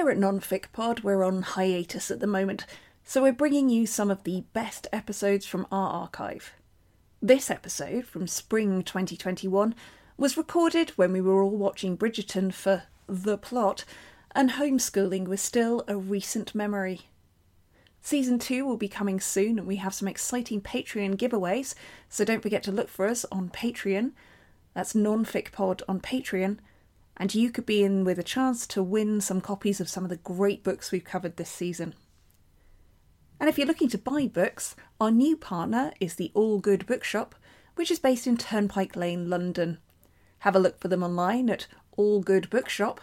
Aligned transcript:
Here 0.00 0.08
at 0.08 0.16
Nonfic 0.16 0.72
Pod, 0.72 1.00
we're 1.00 1.22
on 1.22 1.42
hiatus 1.42 2.10
at 2.10 2.20
the 2.20 2.26
moment, 2.26 2.64
so 3.04 3.20
we're 3.20 3.34
bringing 3.34 3.68
you 3.68 3.86
some 3.86 4.10
of 4.10 4.24
the 4.24 4.44
best 4.54 4.86
episodes 4.94 5.44
from 5.44 5.66
our 5.70 5.90
archive. 5.90 6.54
This 7.20 7.50
episode, 7.50 8.06
from 8.06 8.26
spring 8.26 8.82
2021, 8.82 9.74
was 10.16 10.38
recorded 10.38 10.88
when 10.96 11.12
we 11.12 11.20
were 11.20 11.42
all 11.42 11.50
watching 11.50 11.98
Bridgerton 11.98 12.50
for 12.50 12.84
the 13.06 13.36
plot, 13.36 13.84
and 14.34 14.52
homeschooling 14.52 15.28
was 15.28 15.42
still 15.42 15.84
a 15.86 15.98
recent 15.98 16.54
memory. 16.54 17.02
Season 18.00 18.38
2 18.38 18.64
will 18.64 18.78
be 18.78 18.88
coming 18.88 19.20
soon, 19.20 19.58
and 19.58 19.68
we 19.68 19.76
have 19.76 19.92
some 19.92 20.08
exciting 20.08 20.62
Patreon 20.62 21.16
giveaways, 21.16 21.74
so 22.08 22.24
don't 22.24 22.40
forget 22.40 22.62
to 22.62 22.72
look 22.72 22.88
for 22.88 23.06
us 23.06 23.26
on 23.30 23.50
Patreon. 23.50 24.12
That's 24.72 24.94
NonficPod 24.94 25.82
on 25.86 26.00
Patreon, 26.00 26.56
and 27.20 27.32
you 27.34 27.50
could 27.50 27.66
be 27.66 27.84
in 27.84 28.02
with 28.02 28.18
a 28.18 28.24
chance 28.24 28.66
to 28.66 28.82
win 28.82 29.20
some 29.20 29.42
copies 29.42 29.78
of 29.78 29.90
some 29.90 30.04
of 30.04 30.08
the 30.08 30.16
great 30.16 30.64
books 30.64 30.90
we've 30.90 31.04
covered 31.04 31.36
this 31.36 31.50
season. 31.50 31.94
And 33.38 33.46
if 33.46 33.58
you're 33.58 33.66
looking 33.66 33.90
to 33.90 33.98
buy 33.98 34.26
books, 34.26 34.74
our 34.98 35.10
new 35.10 35.36
partner 35.36 35.92
is 36.00 36.14
the 36.14 36.30
All 36.32 36.60
Good 36.60 36.86
Bookshop, 36.86 37.34
which 37.74 37.90
is 37.90 37.98
based 37.98 38.26
in 38.26 38.38
Turnpike 38.38 38.96
Lane, 38.96 39.28
London. 39.28 39.76
Have 40.40 40.56
a 40.56 40.58
look 40.58 40.80
for 40.80 40.88
them 40.88 41.02
online 41.02 41.50
at 41.50 41.66
All 41.92 42.22
Good 42.22 42.48
Bookshop, 42.48 43.02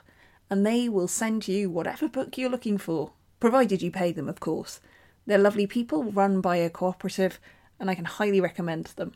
and 0.50 0.66
they 0.66 0.90
will 0.90 1.08
send 1.08 1.48
you 1.48 1.70
whatever 1.70 2.10
book 2.10 2.40
you're 2.40 2.50
looking 2.50 2.80
for 2.80 3.12
provided 3.40 3.84
you 3.84 3.92
pay 3.92 4.12
them, 4.12 4.28
of 4.28 4.40
course. 4.40 4.80
They're 5.28 5.38
lovely 5.38 5.68
people 5.68 6.04
run 6.04 6.42
by 6.42 6.56
a 6.58 6.72
cooperative, 6.72 7.40
and 7.80 7.88
I 7.90 7.96
can 7.96 8.06
highly 8.06 8.42
recommend 8.42 8.88
them. 8.96 9.14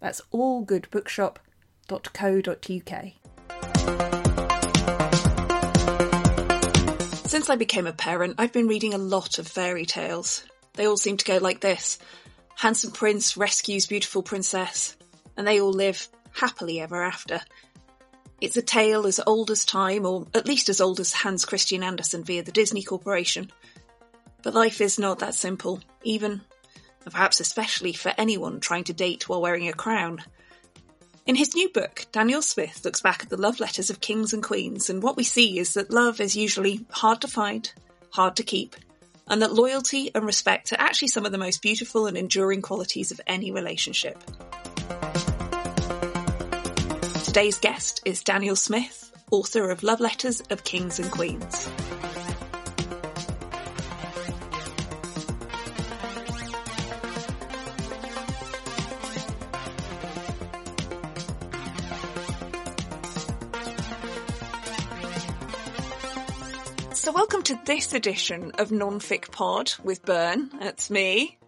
That's 0.00 0.20
allgoodbookshop.co.uk. 0.32 3.17
Since 7.26 7.50
I 7.50 7.56
became 7.56 7.86
a 7.86 7.92
parent, 7.92 8.34
I've 8.38 8.52
been 8.52 8.68
reading 8.68 8.94
a 8.94 8.98
lot 8.98 9.38
of 9.38 9.46
fairy 9.46 9.86
tales. 9.86 10.44
They 10.74 10.86
all 10.86 10.96
seem 10.96 11.16
to 11.16 11.24
go 11.24 11.38
like 11.38 11.60
this 11.60 11.98
Handsome 12.56 12.90
prince 12.90 13.36
rescues 13.36 13.86
beautiful 13.86 14.22
princess, 14.22 14.96
and 15.36 15.46
they 15.46 15.60
all 15.60 15.72
live 15.72 16.08
happily 16.32 16.80
ever 16.80 17.04
after. 17.04 17.40
It's 18.40 18.56
a 18.56 18.62
tale 18.62 19.06
as 19.06 19.20
old 19.24 19.50
as 19.50 19.64
time, 19.64 20.04
or 20.04 20.26
at 20.34 20.46
least 20.46 20.68
as 20.68 20.80
old 20.80 20.98
as 20.98 21.12
Hans 21.12 21.44
Christian 21.44 21.82
Andersen 21.84 22.24
via 22.24 22.42
the 22.42 22.50
Disney 22.50 22.82
Corporation. 22.82 23.52
But 24.42 24.54
life 24.54 24.80
is 24.80 24.98
not 24.98 25.20
that 25.20 25.34
simple, 25.34 25.80
even, 26.02 26.40
perhaps 27.08 27.40
especially 27.40 27.92
for 27.92 28.12
anyone 28.18 28.58
trying 28.58 28.84
to 28.84 28.92
date 28.92 29.28
while 29.28 29.40
wearing 29.40 29.68
a 29.68 29.72
crown. 29.72 30.18
In 31.28 31.34
his 31.34 31.54
new 31.54 31.68
book, 31.68 32.06
Daniel 32.10 32.40
Smith 32.40 32.82
looks 32.86 33.02
back 33.02 33.22
at 33.22 33.28
the 33.28 33.36
love 33.36 33.60
letters 33.60 33.90
of 33.90 34.00
kings 34.00 34.32
and 34.32 34.42
queens, 34.42 34.88
and 34.88 35.02
what 35.02 35.14
we 35.14 35.24
see 35.24 35.58
is 35.58 35.74
that 35.74 35.90
love 35.90 36.22
is 36.22 36.34
usually 36.34 36.86
hard 36.88 37.20
to 37.20 37.28
find, 37.28 37.70
hard 38.08 38.36
to 38.36 38.42
keep, 38.42 38.74
and 39.26 39.42
that 39.42 39.52
loyalty 39.52 40.10
and 40.14 40.24
respect 40.24 40.72
are 40.72 40.80
actually 40.80 41.08
some 41.08 41.26
of 41.26 41.32
the 41.32 41.36
most 41.36 41.60
beautiful 41.60 42.06
and 42.06 42.16
enduring 42.16 42.62
qualities 42.62 43.10
of 43.10 43.20
any 43.26 43.50
relationship. 43.50 44.16
Today's 47.26 47.58
guest 47.58 48.00
is 48.06 48.22
Daniel 48.22 48.56
Smith, 48.56 49.12
author 49.30 49.68
of 49.68 49.82
Love 49.82 50.00
Letters 50.00 50.40
of 50.48 50.64
Kings 50.64 50.98
and 50.98 51.10
Queens. 51.10 51.68
So, 67.08 67.14
welcome 67.14 67.42
to 67.44 67.58
this 67.64 67.94
edition 67.94 68.52
of 68.58 68.68
Nonfic 68.68 69.32
Pod 69.32 69.72
with 69.82 70.04
Byrne. 70.04 70.50
That's 70.60 70.90
me. 70.90 71.38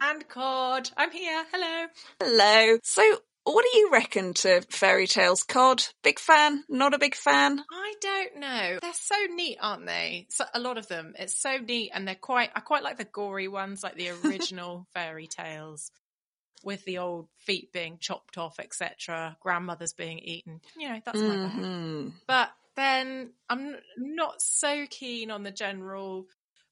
And 0.00 0.26
Codd. 0.26 0.88
I'm 0.96 1.10
here. 1.10 1.44
Hello. 1.52 1.86
Hello. 2.18 2.78
So, 2.82 3.02
what 3.44 3.66
do 3.70 3.78
you 3.78 3.90
reckon 3.92 4.32
to 4.32 4.62
fairy 4.70 5.06
tales, 5.06 5.42
Codd? 5.42 5.84
Big 6.02 6.18
fan? 6.18 6.64
Not 6.70 6.94
a 6.94 6.98
big 6.98 7.14
fan? 7.14 7.62
I 7.70 7.94
don't 8.00 8.36
know. 8.36 8.78
They're 8.80 8.94
so 8.94 9.16
neat, 9.34 9.58
aren't 9.60 9.84
they? 9.84 10.26
So, 10.30 10.46
a 10.54 10.58
lot 10.58 10.78
of 10.78 10.88
them. 10.88 11.12
It's 11.18 11.38
so 11.38 11.58
neat, 11.58 11.90
and 11.92 12.08
they're 12.08 12.14
quite. 12.14 12.48
I 12.56 12.60
quite 12.60 12.82
like 12.82 12.96
the 12.96 13.04
gory 13.04 13.46
ones, 13.46 13.82
like 13.82 13.96
the 13.96 14.08
original 14.24 14.86
fairy 14.94 15.26
tales, 15.26 15.90
with 16.64 16.82
the 16.86 16.96
old 16.96 17.28
feet 17.36 17.74
being 17.74 17.98
chopped 18.00 18.38
off, 18.38 18.58
etc. 18.58 19.36
Grandmothers 19.40 19.92
being 19.92 20.20
eaten. 20.20 20.62
You 20.78 20.88
know, 20.88 21.00
that's 21.04 21.20
my 21.20 21.36
bag. 21.36 21.50
Mm-hmm. 21.52 22.08
But 22.26 22.52
then 22.76 23.32
I'm 23.48 23.76
not 23.96 24.40
so 24.40 24.86
keen 24.88 25.30
on 25.30 25.42
the 25.42 25.50
general 25.50 26.26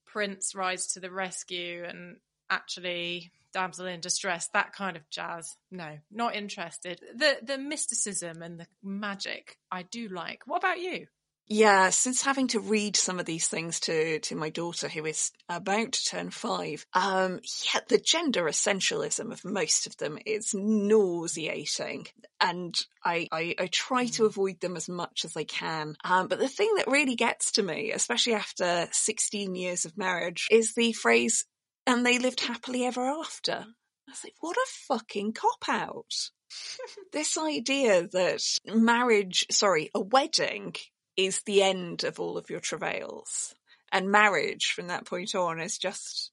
prince 0.07 0.55
rise 0.55 0.89
to 0.89 1.01
the 1.01 1.11
rescue 1.11 1.85
and 1.85 2.17
actually 2.51 3.31
damsel 3.53 3.87
in 3.87 4.01
distress, 4.01 4.49
that 4.53 4.73
kind 4.73 4.97
of 4.97 5.09
jazz. 5.11 5.57
No, 5.71 5.99
not 6.11 6.35
interested. 6.35 7.01
The 7.15 7.39
the 7.43 7.59
mysticism 7.59 8.43
and 8.43 8.61
the 8.61 8.67
magic 8.83 9.57
I 9.71 9.83
do 9.83 10.09
like. 10.09 10.43
What 10.47 10.59
about 10.59 10.81
you? 10.81 11.07
Yeah, 11.51 11.89
since 11.89 12.21
having 12.21 12.49
to 12.49 12.61
read 12.61 12.95
some 12.95 13.19
of 13.19 13.25
these 13.25 13.49
things 13.49 13.81
to 13.81 14.21
to 14.21 14.37
my 14.37 14.51
daughter 14.51 14.87
who 14.87 15.07
is 15.07 15.33
about 15.49 15.93
to 15.93 16.05
turn 16.05 16.31
five, 16.31 16.85
um, 16.93 17.41
yeah, 17.65 17.81
the 17.89 17.97
gender 17.97 18.45
essentialism 18.45 19.33
of 19.33 19.45
most 19.47 19.87
of 19.87 19.97
them 19.97 20.19
is 20.27 20.53
nauseating, 20.53 22.07
and 22.39 22.79
I 23.03 23.29
I, 23.33 23.55
I 23.59 23.67
try 23.73 24.07
to 24.07 24.27
avoid 24.27 24.61
them 24.61 24.77
as 24.77 24.91
much 24.91 25.25
as 25.25 25.39
I 25.39 25.45
can. 25.45 25.97
Um, 26.05 26.29
but 26.29 26.39
the 26.39 26.49
thing 26.49 26.75
that 26.77 26.87
really 26.87 27.17
gets 27.17 27.53
to 27.53 27.63
me, 27.63 27.93
especially 27.93 28.35
after 28.35 28.87
sixteen 28.93 29.55
years 29.55 29.87
of 29.87 29.97
marriage, 29.97 30.49
is 30.51 30.75
the 30.75 30.93
phrase 30.93 31.47
"and 31.87 32.05
they 32.05 32.19
lived 32.19 32.41
happily 32.41 32.85
ever 32.85 33.07
after." 33.09 33.65
I 34.09 34.11
was 34.11 34.25
like, 34.25 34.37
what 34.41 34.57
a 34.57 34.67
fucking 34.87 35.33
cop 35.33 35.69
out. 35.69 36.31
this 37.13 37.37
idea 37.37 38.07
that 38.09 38.43
marriage, 38.67 39.45
sorry, 39.51 39.91
a 39.95 40.01
wedding 40.01 40.75
is 41.19 41.43
the 41.43 41.63
end 41.63 42.05
of 42.05 42.19
all 42.19 42.39
of 42.39 42.49
your 42.49 42.61
travails. 42.61 43.55
And 43.93 44.11
marriage 44.11 44.73
from 44.75 44.87
that 44.87 45.05
point 45.05 45.35
on 45.35 45.61
is 45.61 45.77
just 45.77 46.31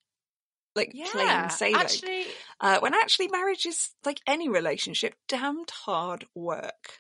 like 0.76 0.94
plain 1.12 1.50
sailing. 1.50 1.82
actually, 1.82 2.26
Uh, 2.62 2.80
when 2.80 2.94
actually 2.94 3.28
marriage 3.30 3.66
is 3.66 3.90
like 4.06 4.22
any 4.28 4.48
relationship, 4.48 5.16
damned 5.28 5.72
hard 5.72 6.26
work. 6.36 7.00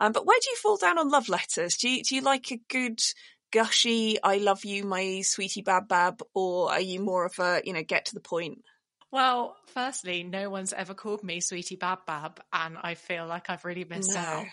Um, 0.00 0.12
but 0.12 0.26
where 0.26 0.38
do 0.42 0.50
you 0.50 0.56
fall 0.56 0.76
down 0.76 0.98
on 0.98 1.10
love 1.10 1.28
letters? 1.28 1.76
Do 1.76 1.88
you, 1.88 2.02
do 2.02 2.14
you 2.16 2.22
like 2.22 2.50
a 2.50 2.60
good 2.68 3.00
gushy, 3.52 4.16
I 4.22 4.38
love 4.38 4.64
you, 4.64 4.84
my 4.84 5.20
sweetie 5.22 5.62
bab 5.62 5.86
bab, 5.88 6.22
or 6.34 6.70
are 6.72 6.80
you 6.80 7.00
more 7.00 7.26
of 7.26 7.38
a, 7.38 7.60
you 7.64 7.72
know, 7.72 7.82
get 7.82 8.06
to 8.06 8.14
the 8.14 8.20
point? 8.20 8.62
well, 9.12 9.56
firstly, 9.66 10.22
no 10.22 10.48
one's 10.50 10.72
ever 10.72 10.94
called 10.94 11.24
me 11.24 11.40
Sweetie 11.40 11.74
Bab 11.76 12.06
Bab, 12.06 12.40
and 12.52 12.78
I 12.80 12.94
feel 12.94 13.26
like 13.26 13.50
I've 13.50 13.64
really 13.64 13.84
missed 13.84 14.14
No. 14.14 14.20
out. 14.20 14.46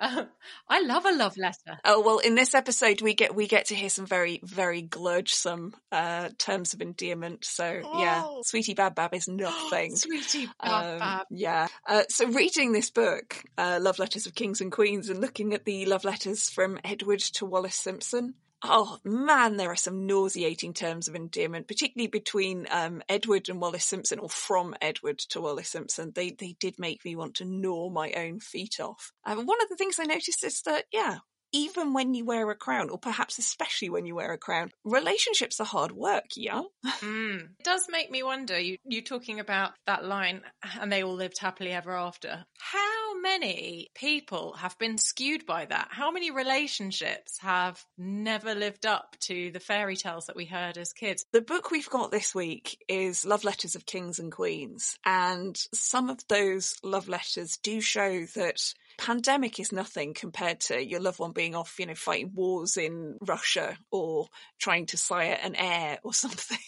Um, 0.00 0.28
I 0.68 0.80
love 0.80 1.04
a 1.04 1.12
love 1.12 1.36
letter. 1.36 1.78
Oh 1.84 2.00
well, 2.00 2.18
in 2.18 2.34
this 2.34 2.54
episode 2.54 3.02
we 3.02 3.12
get 3.14 3.34
we 3.34 3.46
get 3.46 3.66
to 3.66 3.74
hear 3.74 3.90
some 3.90 4.06
very 4.06 4.40
very 4.42 4.82
glurgsome 4.82 5.74
uh, 5.92 6.30
terms 6.38 6.72
of 6.74 6.80
endearment. 6.80 7.44
So 7.44 7.64
yeah, 7.98 8.22
Oh. 8.24 8.42
sweetie 8.44 8.74
bab 8.74 8.94
bab 8.94 9.14
is 9.14 9.28
nothing. 9.28 9.94
Sweetie 9.96 10.48
Bab 10.62 10.92
Um, 10.94 10.98
Bab. 10.98 11.26
yeah. 11.30 11.68
Uh, 11.86 12.04
so 12.08 12.26
reading 12.28 12.72
this 12.72 12.90
book, 12.90 13.42
uh, 13.58 13.78
Love 13.80 13.98
Letters 13.98 14.26
of 14.26 14.34
Kings 14.34 14.60
and 14.60 14.72
Queens, 14.72 15.10
and 15.10 15.20
looking 15.20 15.52
at 15.52 15.64
the 15.66 15.84
love 15.86 16.04
letters 16.04 16.48
from 16.48 16.78
Edward 16.82 17.20
to 17.20 17.44
Wallis 17.44 17.74
Simpson. 17.76 18.34
Oh 18.62 18.98
man, 19.04 19.56
there 19.56 19.70
are 19.70 19.76
some 19.76 20.06
nauseating 20.06 20.74
terms 20.74 21.08
of 21.08 21.14
endearment, 21.14 21.66
particularly 21.66 22.08
between 22.08 22.66
um, 22.70 23.02
Edward 23.08 23.48
and 23.48 23.58
Wallis 23.58 23.86
Simpson, 23.86 24.18
or 24.18 24.28
from 24.28 24.74
Edward 24.82 25.18
to 25.30 25.40
Wallis 25.40 25.70
Simpson. 25.70 26.12
They 26.14 26.32
they 26.32 26.56
did 26.60 26.78
make 26.78 27.02
me 27.04 27.16
want 27.16 27.36
to 27.36 27.46
gnaw 27.46 27.88
my 27.88 28.12
own 28.12 28.38
feet 28.38 28.78
off. 28.78 29.12
Um, 29.24 29.46
one 29.46 29.62
of 29.62 29.70
the 29.70 29.76
things 29.76 29.98
I 29.98 30.04
noticed 30.04 30.44
is 30.44 30.60
that 30.62 30.84
yeah, 30.92 31.18
even 31.52 31.92
when 31.92 32.14
you 32.14 32.24
wear 32.24 32.50
a 32.50 32.54
crown, 32.54 32.90
or 32.90 32.98
perhaps 32.98 33.38
especially 33.38 33.90
when 33.90 34.06
you 34.06 34.14
wear 34.14 34.32
a 34.32 34.38
crown, 34.38 34.70
relationships 34.84 35.60
are 35.60 35.66
hard 35.66 35.92
work. 35.92 36.26
Yeah. 36.36 36.62
Mm. 37.00 37.44
It 37.58 37.64
does 37.64 37.86
make 37.88 38.10
me 38.10 38.22
wonder. 38.22 38.58
You 38.58 38.76
you 38.84 39.00
talking 39.00 39.40
about 39.40 39.72
that 39.86 40.04
line, 40.04 40.42
and 40.80 40.92
they 40.92 41.02
all 41.02 41.14
lived 41.14 41.38
happily 41.38 41.72
ever 41.72 41.96
after. 41.96 42.44
How 42.58 43.18
many 43.20 43.88
people 43.94 44.52
have 44.54 44.76
been 44.78 44.98
skewed 44.98 45.46
by 45.46 45.64
that? 45.64 45.88
How 45.90 46.10
many 46.10 46.30
relationships 46.30 47.38
have 47.38 47.82
never 47.96 48.54
lived 48.54 48.84
up 48.84 49.16
to 49.20 49.50
the 49.50 49.60
fairy 49.60 49.96
tales 49.96 50.26
that 50.26 50.36
we 50.36 50.44
heard 50.44 50.76
as 50.76 50.92
kids? 50.92 51.24
The 51.32 51.40
book 51.40 51.70
we've 51.70 51.88
got 51.88 52.10
this 52.10 52.34
week 52.34 52.76
is 52.88 53.24
Love 53.24 53.44
Letters 53.44 53.74
of 53.74 53.86
Kings 53.86 54.18
and 54.18 54.30
Queens, 54.30 54.98
and 55.06 55.56
some 55.72 56.10
of 56.10 56.18
those 56.28 56.74
love 56.82 57.08
letters 57.08 57.56
do 57.62 57.80
show 57.80 58.26
that 58.34 58.74
pandemic 59.00 59.58
is 59.58 59.72
nothing 59.72 60.12
compared 60.12 60.60
to 60.60 60.84
your 60.84 61.00
loved 61.00 61.18
one 61.18 61.32
being 61.32 61.54
off, 61.54 61.76
you 61.78 61.86
know, 61.86 61.94
fighting 61.94 62.32
wars 62.34 62.76
in 62.76 63.16
Russia 63.22 63.78
or 63.90 64.28
trying 64.58 64.84
to 64.86 64.98
sire 64.98 65.38
an 65.42 65.56
heir 65.56 65.98
or 66.04 66.12
something. 66.24 66.58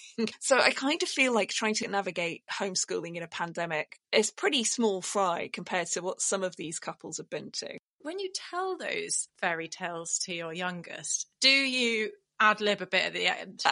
So 0.40 0.58
I 0.58 0.70
kind 0.70 1.02
of 1.02 1.08
feel 1.08 1.34
like 1.34 1.50
trying 1.50 1.75
to 1.75 1.88
navigate 1.88 2.43
homeschooling 2.50 3.17
in 3.17 3.23
a 3.23 3.29
pandemic 3.29 3.99
is 4.12 4.31
pretty 4.31 4.64
small 4.64 5.02
fry 5.02 5.50
compared 5.52 5.88
to 5.88 6.00
what 6.00 6.23
some 6.23 6.43
of 6.43 6.56
these 6.56 6.79
couples 6.79 7.19
have 7.19 7.29
been 7.29 7.50
to. 7.52 7.79
When 8.00 8.19
you 8.19 8.31
tell 8.50 8.76
those 8.76 9.29
fairy 9.40 9.69
tales 9.69 10.19
to 10.25 10.34
your 10.34 10.52
youngest, 10.52 11.29
do 11.40 11.50
you 11.50 12.11
ad 12.43 12.61
lib 12.61 12.83
a 12.83 12.87
bit 12.87 13.06
at 13.06 13.12
the 13.12 13.27
end. 13.27 13.62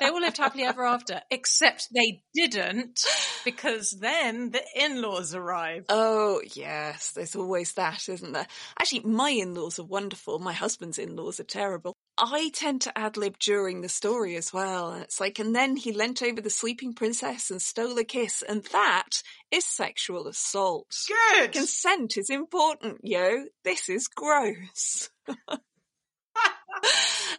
they 0.00 0.06
all 0.06 0.20
lived 0.20 0.38
happily 0.38 0.64
ever 0.64 0.84
after, 0.84 1.20
except 1.30 1.88
they 1.94 2.22
didn't 2.34 3.04
because 3.44 3.90
then 3.90 4.50
the 4.50 4.62
in 4.74 5.02
laws 5.02 5.34
arrived. 5.34 5.86
Oh, 5.90 6.40
yes, 6.54 7.12
there's 7.12 7.36
always 7.36 7.74
that, 7.74 8.08
isn't 8.08 8.32
there? 8.32 8.46
Actually, 8.80 9.00
my 9.00 9.30
in 9.30 9.54
laws 9.54 9.78
are 9.78 9.84
wonderful. 9.84 10.38
My 10.38 10.54
husband's 10.54 10.98
in 10.98 11.16
laws 11.16 11.38
are 11.38 11.44
terrible. 11.44 11.92
I 12.16 12.50
tend 12.52 12.80
to 12.82 12.98
ad 12.98 13.16
lib 13.16 13.38
during 13.38 13.82
the 13.82 13.88
story 13.88 14.36
as 14.36 14.52
well. 14.52 14.92
And 14.92 15.02
it's 15.02 15.20
like, 15.20 15.38
and 15.38 15.54
then 15.54 15.76
he 15.76 15.92
leant 15.92 16.22
over 16.22 16.40
the 16.40 16.50
sleeping 16.50 16.94
princess 16.94 17.50
and 17.50 17.60
stole 17.60 17.98
a 17.98 18.04
kiss, 18.04 18.42
and 18.42 18.64
that 18.72 19.22
is 19.50 19.66
sexual 19.66 20.26
assault. 20.26 20.96
Good. 21.06 21.52
Consent 21.52 22.16
is 22.16 22.30
important, 22.30 23.00
yo. 23.02 23.44
This 23.64 23.88
is 23.88 24.08
gross. 24.08 25.10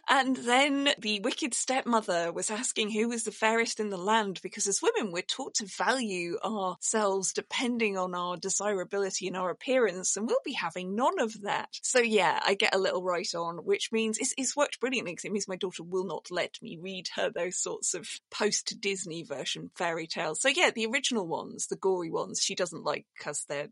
and 0.08 0.36
then 0.36 0.90
the 0.98 1.20
wicked 1.20 1.54
stepmother 1.54 2.32
was 2.32 2.50
asking 2.50 2.90
who 2.90 3.08
was 3.08 3.24
the 3.24 3.30
fairest 3.30 3.80
in 3.80 3.90
the 3.90 3.96
land 3.96 4.40
because 4.42 4.66
as 4.66 4.80
women 4.82 5.12
we're 5.12 5.22
taught 5.22 5.54
to 5.54 5.66
value 5.66 6.38
ourselves 6.44 7.32
depending 7.32 7.96
on 7.96 8.14
our 8.14 8.36
desirability 8.36 9.26
and 9.26 9.36
our 9.36 9.50
appearance 9.50 10.16
and 10.16 10.26
we'll 10.26 10.36
be 10.44 10.52
having 10.52 10.94
none 10.94 11.18
of 11.20 11.42
that. 11.42 11.68
So 11.82 12.00
yeah, 12.00 12.40
I 12.46 12.54
get 12.54 12.74
a 12.74 12.78
little 12.78 13.02
right 13.02 13.32
on, 13.34 13.58
which 13.58 13.92
means 13.92 14.18
it's, 14.18 14.34
it's 14.36 14.56
worked 14.56 14.80
brilliantly 14.80 15.12
because 15.12 15.24
it 15.24 15.32
means 15.32 15.48
my 15.48 15.56
daughter 15.56 15.82
will 15.82 16.04
not 16.04 16.30
let 16.30 16.56
me 16.62 16.78
read 16.80 17.08
her 17.16 17.30
those 17.30 17.56
sorts 17.56 17.94
of 17.94 18.08
post 18.30 18.80
Disney 18.80 19.22
version 19.22 19.70
fairy 19.76 20.06
tales. 20.06 20.40
So 20.40 20.48
yeah, 20.48 20.70
the 20.74 20.86
original 20.86 21.26
ones, 21.26 21.66
the 21.66 21.76
gory 21.76 22.10
ones, 22.10 22.40
she 22.40 22.54
doesn't 22.54 22.84
like 22.84 23.06
because 23.16 23.44
they're 23.48 23.68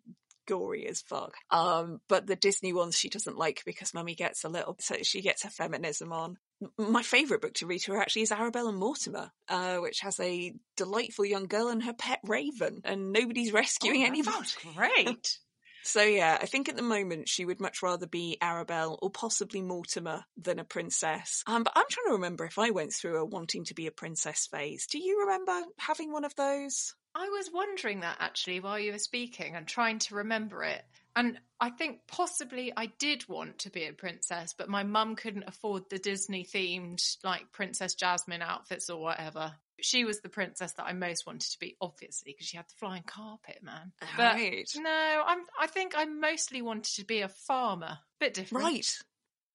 gory 0.48 0.88
as 0.88 1.02
fuck. 1.02 1.34
Um, 1.50 2.00
but 2.08 2.26
the 2.26 2.34
Disney 2.34 2.72
ones 2.72 2.98
she 2.98 3.08
doesn't 3.08 3.38
like 3.38 3.62
because 3.64 3.94
mummy 3.94 4.16
gets 4.16 4.42
a 4.42 4.48
little, 4.48 4.74
so 4.80 4.96
she 5.02 5.22
gets 5.22 5.44
her 5.44 5.50
feminism 5.50 6.12
on. 6.12 6.38
My 6.76 7.02
favourite 7.02 7.40
book 7.40 7.54
to 7.54 7.66
read 7.66 7.82
to 7.82 7.92
her 7.92 8.00
actually 8.00 8.22
is 8.22 8.32
Arabella 8.32 8.72
Mortimer, 8.72 9.30
uh, 9.48 9.76
which 9.76 10.00
has 10.00 10.18
a 10.18 10.54
delightful 10.76 11.24
young 11.24 11.46
girl 11.46 11.68
and 11.68 11.84
her 11.84 11.92
pet 11.92 12.18
raven, 12.24 12.80
and 12.84 13.12
nobody's 13.12 13.52
rescuing 13.52 14.02
Oh, 14.02 14.06
anybody. 14.06 14.48
great. 14.74 15.38
So 15.84 16.02
yeah, 16.02 16.36
I 16.38 16.44
think 16.44 16.68
at 16.68 16.76
the 16.76 16.82
moment 16.82 17.30
she 17.30 17.46
would 17.46 17.60
much 17.60 17.82
rather 17.82 18.06
be 18.06 18.36
Arabel 18.42 18.98
or 19.00 19.08
possibly 19.10 19.62
Mortimer 19.62 20.24
than 20.36 20.58
a 20.58 20.64
princess. 20.64 21.42
Um, 21.46 21.62
but 21.62 21.72
I'm 21.76 21.86
trying 21.88 22.08
to 22.08 22.12
remember 22.14 22.44
if 22.44 22.58
I 22.58 22.72
went 22.72 22.92
through 22.92 23.16
a 23.16 23.24
wanting 23.24 23.64
to 23.66 23.74
be 23.74 23.86
a 23.86 23.90
princess 23.92 24.48
phase. 24.50 24.86
Do 24.90 24.98
you 24.98 25.20
remember 25.20 25.62
having 25.78 26.12
one 26.12 26.26
of 26.26 26.34
those? 26.34 26.94
I 27.18 27.28
was 27.30 27.50
wondering 27.52 28.00
that 28.00 28.18
actually 28.20 28.60
while 28.60 28.78
you 28.78 28.92
were 28.92 28.98
speaking 28.98 29.56
and 29.56 29.66
trying 29.66 29.98
to 30.00 30.14
remember 30.14 30.62
it. 30.62 30.84
And 31.16 31.40
I 31.58 31.70
think 31.70 32.06
possibly 32.06 32.72
I 32.76 32.86
did 32.86 33.28
want 33.28 33.58
to 33.60 33.70
be 33.70 33.84
a 33.84 33.92
princess, 33.92 34.54
but 34.56 34.68
my 34.68 34.84
mum 34.84 35.16
couldn't 35.16 35.48
afford 35.48 35.90
the 35.90 35.98
Disney 35.98 36.44
themed, 36.44 37.02
like 37.24 37.50
Princess 37.50 37.94
Jasmine 37.94 38.40
outfits 38.42 38.88
or 38.88 39.00
whatever. 39.02 39.54
She 39.80 40.04
was 40.04 40.20
the 40.20 40.28
princess 40.28 40.74
that 40.74 40.86
I 40.86 40.92
most 40.92 41.26
wanted 41.26 41.50
to 41.50 41.58
be, 41.58 41.76
obviously, 41.80 42.32
because 42.32 42.46
she 42.46 42.56
had 42.56 42.68
the 42.68 42.74
flying 42.78 43.02
carpet, 43.02 43.64
man. 43.64 43.92
But 44.16 44.34
right. 44.34 44.68
no, 44.76 45.22
I'm. 45.26 45.44
I 45.58 45.66
think 45.68 45.94
I 45.96 46.04
mostly 46.04 46.62
wanted 46.62 46.96
to 46.96 47.04
be 47.04 47.20
a 47.20 47.28
farmer. 47.28 47.98
Bit 48.20 48.34
different, 48.34 48.64
Right. 48.64 48.98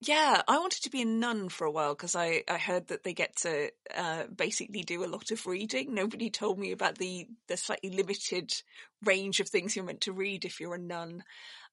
Yeah, 0.05 0.41
I 0.47 0.59
wanted 0.59 0.83
to 0.83 0.89
be 0.89 1.01
a 1.01 1.05
nun 1.05 1.49
for 1.49 1.65
a 1.65 1.71
while 1.71 1.93
because 1.93 2.15
I, 2.15 2.43
I 2.49 2.57
heard 2.57 2.87
that 2.87 3.03
they 3.03 3.13
get 3.13 3.37
to 3.37 3.69
uh, 3.95 4.23
basically 4.35 4.81
do 4.81 5.03
a 5.03 5.07
lot 5.07 5.31
of 5.31 5.45
reading. 5.45 5.93
Nobody 5.93 6.29
told 6.29 6.59
me 6.59 6.71
about 6.71 6.97
the, 6.97 7.27
the 7.47 7.57
slightly 7.57 7.89
limited 7.89 8.53
range 9.05 9.39
of 9.39 9.47
things 9.47 9.75
you're 9.75 9.85
meant 9.85 10.01
to 10.01 10.11
read 10.11 10.45
if 10.45 10.59
you're 10.59 10.75
a 10.75 10.79
nun. 10.79 11.23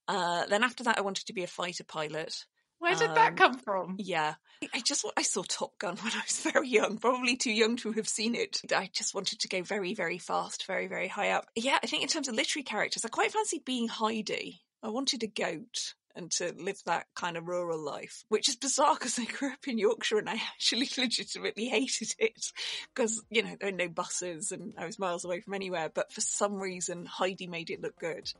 Uh, 0.06 0.46
then 0.46 0.62
after 0.62 0.84
that, 0.84 0.98
I 0.98 1.02
wanted 1.02 1.26
to 1.26 1.32
be 1.32 1.42
a 1.42 1.48
fighter 1.48 1.84
pilot. 1.84 2.44
Where 2.78 2.94
did 2.94 3.10
Um, 3.10 3.14
that 3.16 3.36
come 3.36 3.58
from? 3.58 3.96
Yeah, 3.98 4.34
I 4.72 4.80
just 4.80 5.04
I 5.16 5.22
saw 5.22 5.42
Top 5.42 5.76
Gun 5.78 5.96
when 6.02 6.12
I 6.12 6.22
was 6.26 6.40
very 6.40 6.68
young, 6.68 6.98
probably 6.98 7.36
too 7.36 7.52
young 7.52 7.76
to 7.78 7.92
have 7.92 8.08
seen 8.08 8.34
it. 8.34 8.60
I 8.74 8.88
just 8.92 9.14
wanted 9.14 9.40
to 9.40 9.48
go 9.48 9.62
very, 9.62 9.94
very 9.94 10.18
fast, 10.18 10.66
very, 10.66 10.86
very 10.86 11.08
high 11.08 11.30
up. 11.30 11.46
Yeah, 11.56 11.78
I 11.82 11.86
think 11.86 12.02
in 12.02 12.08
terms 12.08 12.28
of 12.28 12.34
literary 12.34 12.64
characters, 12.64 13.04
I 13.04 13.08
quite 13.08 13.32
fancied 13.32 13.64
being 13.64 13.88
Heidi. 13.88 14.62
I 14.82 14.88
wanted 14.88 15.22
a 15.22 15.26
goat 15.26 15.94
and 16.14 16.30
to 16.32 16.54
live 16.58 16.78
that 16.86 17.06
kind 17.14 17.36
of 17.36 17.48
rural 17.48 17.78
life, 17.78 18.24
which 18.28 18.48
is 18.48 18.56
bizarre 18.56 18.94
because 18.94 19.18
I 19.18 19.24
grew 19.24 19.52
up 19.52 19.66
in 19.66 19.78
Yorkshire 19.78 20.18
and 20.18 20.28
I 20.28 20.34
actually 20.34 20.88
legitimately 20.98 21.66
hated 21.66 22.14
it 22.18 22.52
because, 22.94 23.22
you 23.30 23.42
know, 23.42 23.56
there 23.58 23.68
are 23.68 23.72
no 23.72 23.88
buses 23.88 24.52
and 24.52 24.74
I 24.78 24.86
was 24.86 24.98
miles 24.98 25.24
away 25.24 25.40
from 25.40 25.54
anywhere. 25.54 25.90
But 25.92 26.12
for 26.12 26.20
some 26.20 26.54
reason, 26.54 27.06
Heidi 27.06 27.46
made 27.46 27.70
it 27.70 27.82
look 27.82 27.98
good. 27.98 28.32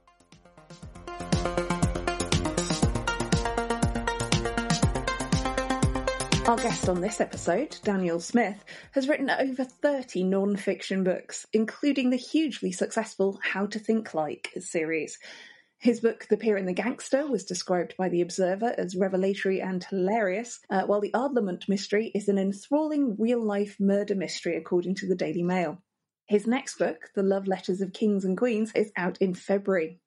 Our 6.51 6.57
guest 6.57 6.89
on 6.89 7.01
this 7.01 7.21
episode, 7.21 7.77
Daniel 7.85 8.19
Smith, 8.19 8.65
has 8.91 9.09
written 9.09 9.31
over 9.31 9.63
30 9.63 10.25
non 10.25 10.57
fiction 10.57 11.05
books, 11.05 11.47
including 11.53 12.11
the 12.11 12.17
hugely 12.17 12.73
successful 12.73 13.39
How 13.41 13.67
to 13.67 13.79
Think 13.79 14.15
Like 14.15 14.51
series. 14.59 15.21
His 15.81 16.01
book, 16.01 16.27
The 16.29 16.37
Peer 16.37 16.59
and 16.59 16.69
the 16.69 16.75
Gangster, 16.75 17.27
was 17.27 17.47
described 17.47 17.97
by 17.97 18.11
The 18.11 18.21
Observer 18.21 18.75
as 18.77 18.95
revelatory 18.95 19.63
and 19.63 19.83
hilarious, 19.83 20.61
uh, 20.69 20.83
while 20.83 21.01
The 21.01 21.11
Ardlamont 21.15 21.71
Mystery 21.71 22.13
is 22.15 22.29
an 22.29 22.37
enthralling 22.37 23.17
real 23.19 23.43
life 23.43 23.81
murder 23.81 24.15
mystery, 24.15 24.57
according 24.57 24.97
to 24.97 25.07
the 25.07 25.15
Daily 25.15 25.43
Mail. 25.43 25.83
His 26.27 26.47
next 26.47 26.77
book, 26.77 27.09
The 27.15 27.23
Love 27.23 27.47
Letters 27.47 27.81
of 27.81 27.95
Kings 27.95 28.27
and 28.27 28.37
Queens, 28.37 28.73
is 28.75 28.93
out 28.95 29.17
in 29.23 29.33
February. 29.33 30.01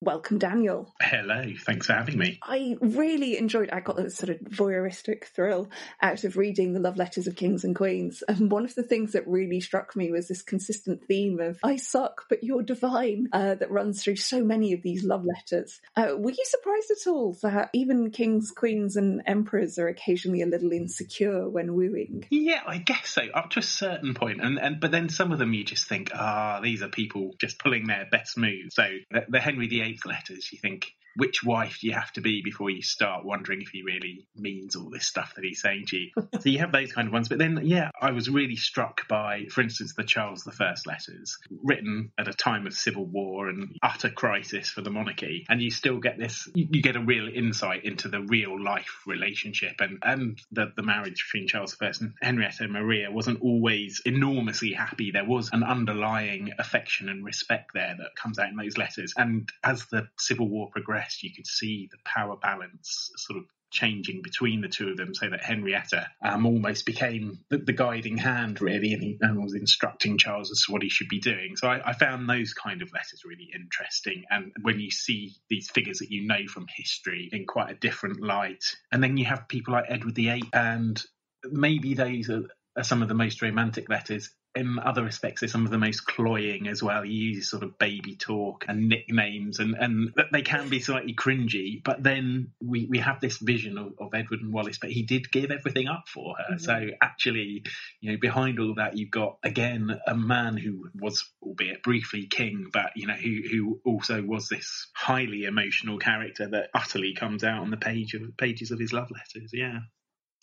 Welcome, 0.00 0.38
Daniel. 0.38 0.92
Hello, 1.00 1.44
thanks 1.64 1.86
for 1.86 1.94
having 1.94 2.18
me. 2.18 2.38
I 2.42 2.76
really 2.80 3.38
enjoyed. 3.38 3.70
I 3.70 3.80
got 3.80 3.98
a 3.98 4.10
sort 4.10 4.28
of 4.28 4.40
voyeuristic 4.40 5.24
thrill 5.24 5.70
out 6.02 6.24
of 6.24 6.36
reading 6.36 6.74
the 6.74 6.80
love 6.80 6.98
letters 6.98 7.26
of 7.26 7.36
kings 7.36 7.64
and 7.64 7.74
queens, 7.74 8.22
and 8.28 8.50
one 8.50 8.64
of 8.64 8.74
the 8.74 8.82
things 8.82 9.12
that 9.12 9.26
really 9.26 9.60
struck 9.60 9.96
me 9.96 10.10
was 10.10 10.28
this 10.28 10.42
consistent 10.42 11.06
theme 11.06 11.40
of 11.40 11.58
"I 11.62 11.76
suck, 11.76 12.26
but 12.28 12.44
you're 12.44 12.62
divine" 12.62 13.28
uh, 13.32 13.54
that 13.54 13.70
runs 13.70 14.02
through 14.02 14.16
so 14.16 14.44
many 14.44 14.74
of 14.74 14.82
these 14.82 15.04
love 15.04 15.24
letters. 15.24 15.80
Uh, 15.96 16.16
were 16.18 16.32
you 16.32 16.44
surprised 16.44 16.90
at 16.90 17.08
all 17.08 17.38
that 17.42 17.70
even 17.72 18.10
kings, 18.10 18.50
queens, 18.50 18.96
and 18.96 19.22
emperors 19.26 19.78
are 19.78 19.88
occasionally 19.88 20.42
a 20.42 20.46
little 20.46 20.72
insecure 20.72 21.48
when 21.48 21.74
wooing? 21.74 22.26
Yeah, 22.30 22.60
I 22.66 22.78
guess 22.78 23.08
so, 23.08 23.22
up 23.32 23.50
to 23.50 23.60
a 23.60 23.62
certain 23.62 24.12
point, 24.12 24.42
and 24.42 24.58
and 24.58 24.80
but 24.80 24.90
then 24.90 25.08
some 25.08 25.32
of 25.32 25.38
them 25.38 25.54
you 25.54 25.64
just 25.64 25.88
think, 25.88 26.10
ah, 26.14 26.60
these 26.62 26.82
are 26.82 26.88
people 26.88 27.34
just 27.40 27.58
pulling 27.58 27.86
their 27.86 28.06
best 28.10 28.36
moves. 28.36 28.74
So 28.74 28.86
the, 29.10 29.24
the 29.28 29.40
Henry 29.40 29.68
VIII 29.68 29.83
letters, 30.06 30.50
you 30.52 30.58
think. 30.58 30.86
Which 31.16 31.44
wife 31.44 31.78
do 31.80 31.86
you 31.86 31.92
have 31.94 32.12
to 32.12 32.20
be 32.20 32.42
before 32.42 32.70
you 32.70 32.82
start 32.82 33.24
wondering 33.24 33.62
if 33.62 33.68
he 33.68 33.82
really 33.82 34.26
means 34.36 34.76
all 34.76 34.90
this 34.90 35.06
stuff 35.06 35.34
that 35.36 35.44
he's 35.44 35.60
saying 35.60 35.86
to 35.88 35.96
you? 35.96 36.10
so 36.40 36.48
you 36.48 36.58
have 36.58 36.72
those 36.72 36.92
kind 36.92 37.08
of 37.08 37.12
ones. 37.12 37.28
But 37.28 37.38
then, 37.38 37.60
yeah, 37.64 37.90
I 38.00 38.12
was 38.12 38.28
really 38.28 38.56
struck 38.56 39.06
by, 39.08 39.46
for 39.50 39.60
instance, 39.60 39.94
the 39.94 40.04
Charles 40.04 40.48
I 40.48 40.74
letters, 40.86 41.38
written 41.62 42.10
at 42.18 42.28
a 42.28 42.32
time 42.32 42.66
of 42.66 42.74
civil 42.74 43.04
war 43.04 43.48
and 43.48 43.76
utter 43.82 44.10
crisis 44.10 44.68
for 44.68 44.80
the 44.82 44.90
monarchy. 44.90 45.46
And 45.48 45.62
you 45.62 45.70
still 45.70 45.98
get 45.98 46.18
this, 46.18 46.48
you, 46.54 46.82
get 46.82 46.96
a 46.96 47.00
real 47.00 47.28
insight 47.32 47.84
into 47.84 48.08
the 48.08 48.20
real 48.20 48.62
life 48.62 49.02
relationship 49.06 49.74
and, 49.80 49.98
and 50.02 50.38
the, 50.52 50.72
the 50.76 50.82
marriage 50.82 51.24
between 51.26 51.48
Charles 51.48 51.76
I 51.80 51.92
and 52.00 52.14
Henrietta 52.20 52.68
Maria 52.68 53.10
wasn't 53.10 53.42
always 53.42 54.02
enormously 54.04 54.72
happy. 54.72 55.10
There 55.10 55.24
was 55.24 55.50
an 55.52 55.62
underlying 55.62 56.52
affection 56.58 57.08
and 57.08 57.24
respect 57.24 57.72
there 57.74 57.94
that 57.98 58.16
comes 58.16 58.38
out 58.38 58.48
in 58.48 58.56
those 58.56 58.76
letters. 58.76 59.12
And 59.16 59.48
as 59.62 59.86
the 59.86 60.08
civil 60.18 60.48
war 60.48 60.68
progressed, 60.70 61.03
you 61.22 61.30
could 61.34 61.46
see 61.46 61.88
the 61.90 61.98
power 62.04 62.36
balance 62.36 63.10
sort 63.16 63.38
of 63.38 63.44
changing 63.74 64.22
between 64.22 64.60
the 64.60 64.68
two 64.68 64.88
of 64.88 64.96
them 64.96 65.14
so 65.14 65.28
that 65.28 65.42
Henrietta 65.42 66.06
um, 66.24 66.46
almost 66.46 66.86
became 66.86 67.40
the, 67.50 67.58
the 67.58 67.72
guiding 67.72 68.16
hand, 68.16 68.60
really, 68.60 68.92
and, 68.92 69.02
he, 69.02 69.18
and 69.20 69.42
was 69.42 69.54
instructing 69.54 70.16
Charles 70.16 70.50
as 70.50 70.62
to 70.62 70.72
what 70.72 70.82
he 70.82 70.88
should 70.88 71.08
be 71.08 71.18
doing. 71.18 71.56
So 71.56 71.68
I, 71.68 71.90
I 71.90 71.92
found 71.92 72.28
those 72.28 72.54
kind 72.54 72.82
of 72.82 72.92
letters 72.92 73.22
really 73.24 73.50
interesting. 73.52 74.24
And 74.30 74.52
when 74.62 74.78
you 74.78 74.90
see 74.90 75.34
these 75.50 75.70
figures 75.70 75.98
that 75.98 76.10
you 76.10 76.26
know 76.26 76.46
from 76.48 76.66
history 76.74 77.28
in 77.32 77.46
quite 77.46 77.70
a 77.70 77.74
different 77.74 78.22
light, 78.22 78.64
and 78.92 79.02
then 79.02 79.16
you 79.16 79.24
have 79.26 79.48
people 79.48 79.74
like 79.74 79.86
Edward 79.88 80.14
VIII, 80.14 80.44
and 80.52 81.02
maybe 81.50 81.94
those 81.94 82.30
are, 82.30 82.44
are 82.76 82.84
some 82.84 83.02
of 83.02 83.08
the 83.08 83.14
most 83.14 83.42
romantic 83.42 83.88
letters 83.88 84.30
in 84.54 84.78
other 84.78 85.02
respects, 85.02 85.40
they're 85.40 85.48
some 85.48 85.64
of 85.64 85.70
the 85.70 85.78
most 85.78 86.06
cloying 86.06 86.68
as 86.68 86.82
well. 86.82 87.02
He 87.02 87.12
uses 87.12 87.50
sort 87.50 87.62
of 87.62 87.78
baby 87.78 88.14
talk 88.16 88.64
and 88.68 88.88
nicknames, 88.88 89.58
and, 89.58 89.74
and 89.74 90.14
they 90.32 90.42
can 90.42 90.68
be 90.68 90.80
slightly 90.80 91.14
cringy. 91.14 91.82
But 91.82 92.02
then 92.02 92.52
we, 92.62 92.86
we 92.88 92.98
have 92.98 93.20
this 93.20 93.38
vision 93.38 93.78
of, 93.78 93.94
of 93.98 94.14
Edward 94.14 94.40
and 94.40 94.52
Wallis, 94.52 94.78
but 94.78 94.90
he 94.90 95.02
did 95.02 95.30
give 95.32 95.50
everything 95.50 95.88
up 95.88 96.04
for 96.08 96.36
her. 96.38 96.54
Mhm. 96.54 96.60
So 96.60 96.86
actually, 97.02 97.64
you 98.00 98.12
know, 98.12 98.18
behind 98.20 98.60
all 98.60 98.74
that, 98.76 98.96
you've 98.96 99.10
got 99.10 99.38
again 99.42 100.00
a 100.06 100.14
man 100.14 100.56
who 100.56 100.88
was, 100.94 101.24
albeit 101.42 101.82
briefly, 101.82 102.26
king, 102.26 102.68
but 102.72 102.92
you 102.94 103.06
know, 103.06 103.14
who 103.14 103.42
who 103.50 103.80
also 103.84 104.22
was 104.22 104.48
this 104.48 104.88
highly 104.94 105.44
emotional 105.44 105.98
character 105.98 106.48
that 106.48 106.70
utterly 106.74 107.14
comes 107.14 107.42
out 107.44 107.60
on 107.60 107.70
the 107.70 107.76
page 107.76 108.14
of 108.14 108.36
pages 108.36 108.70
of 108.70 108.78
his 108.78 108.92
love 108.92 109.10
letters. 109.10 109.50
Yeah. 109.52 109.80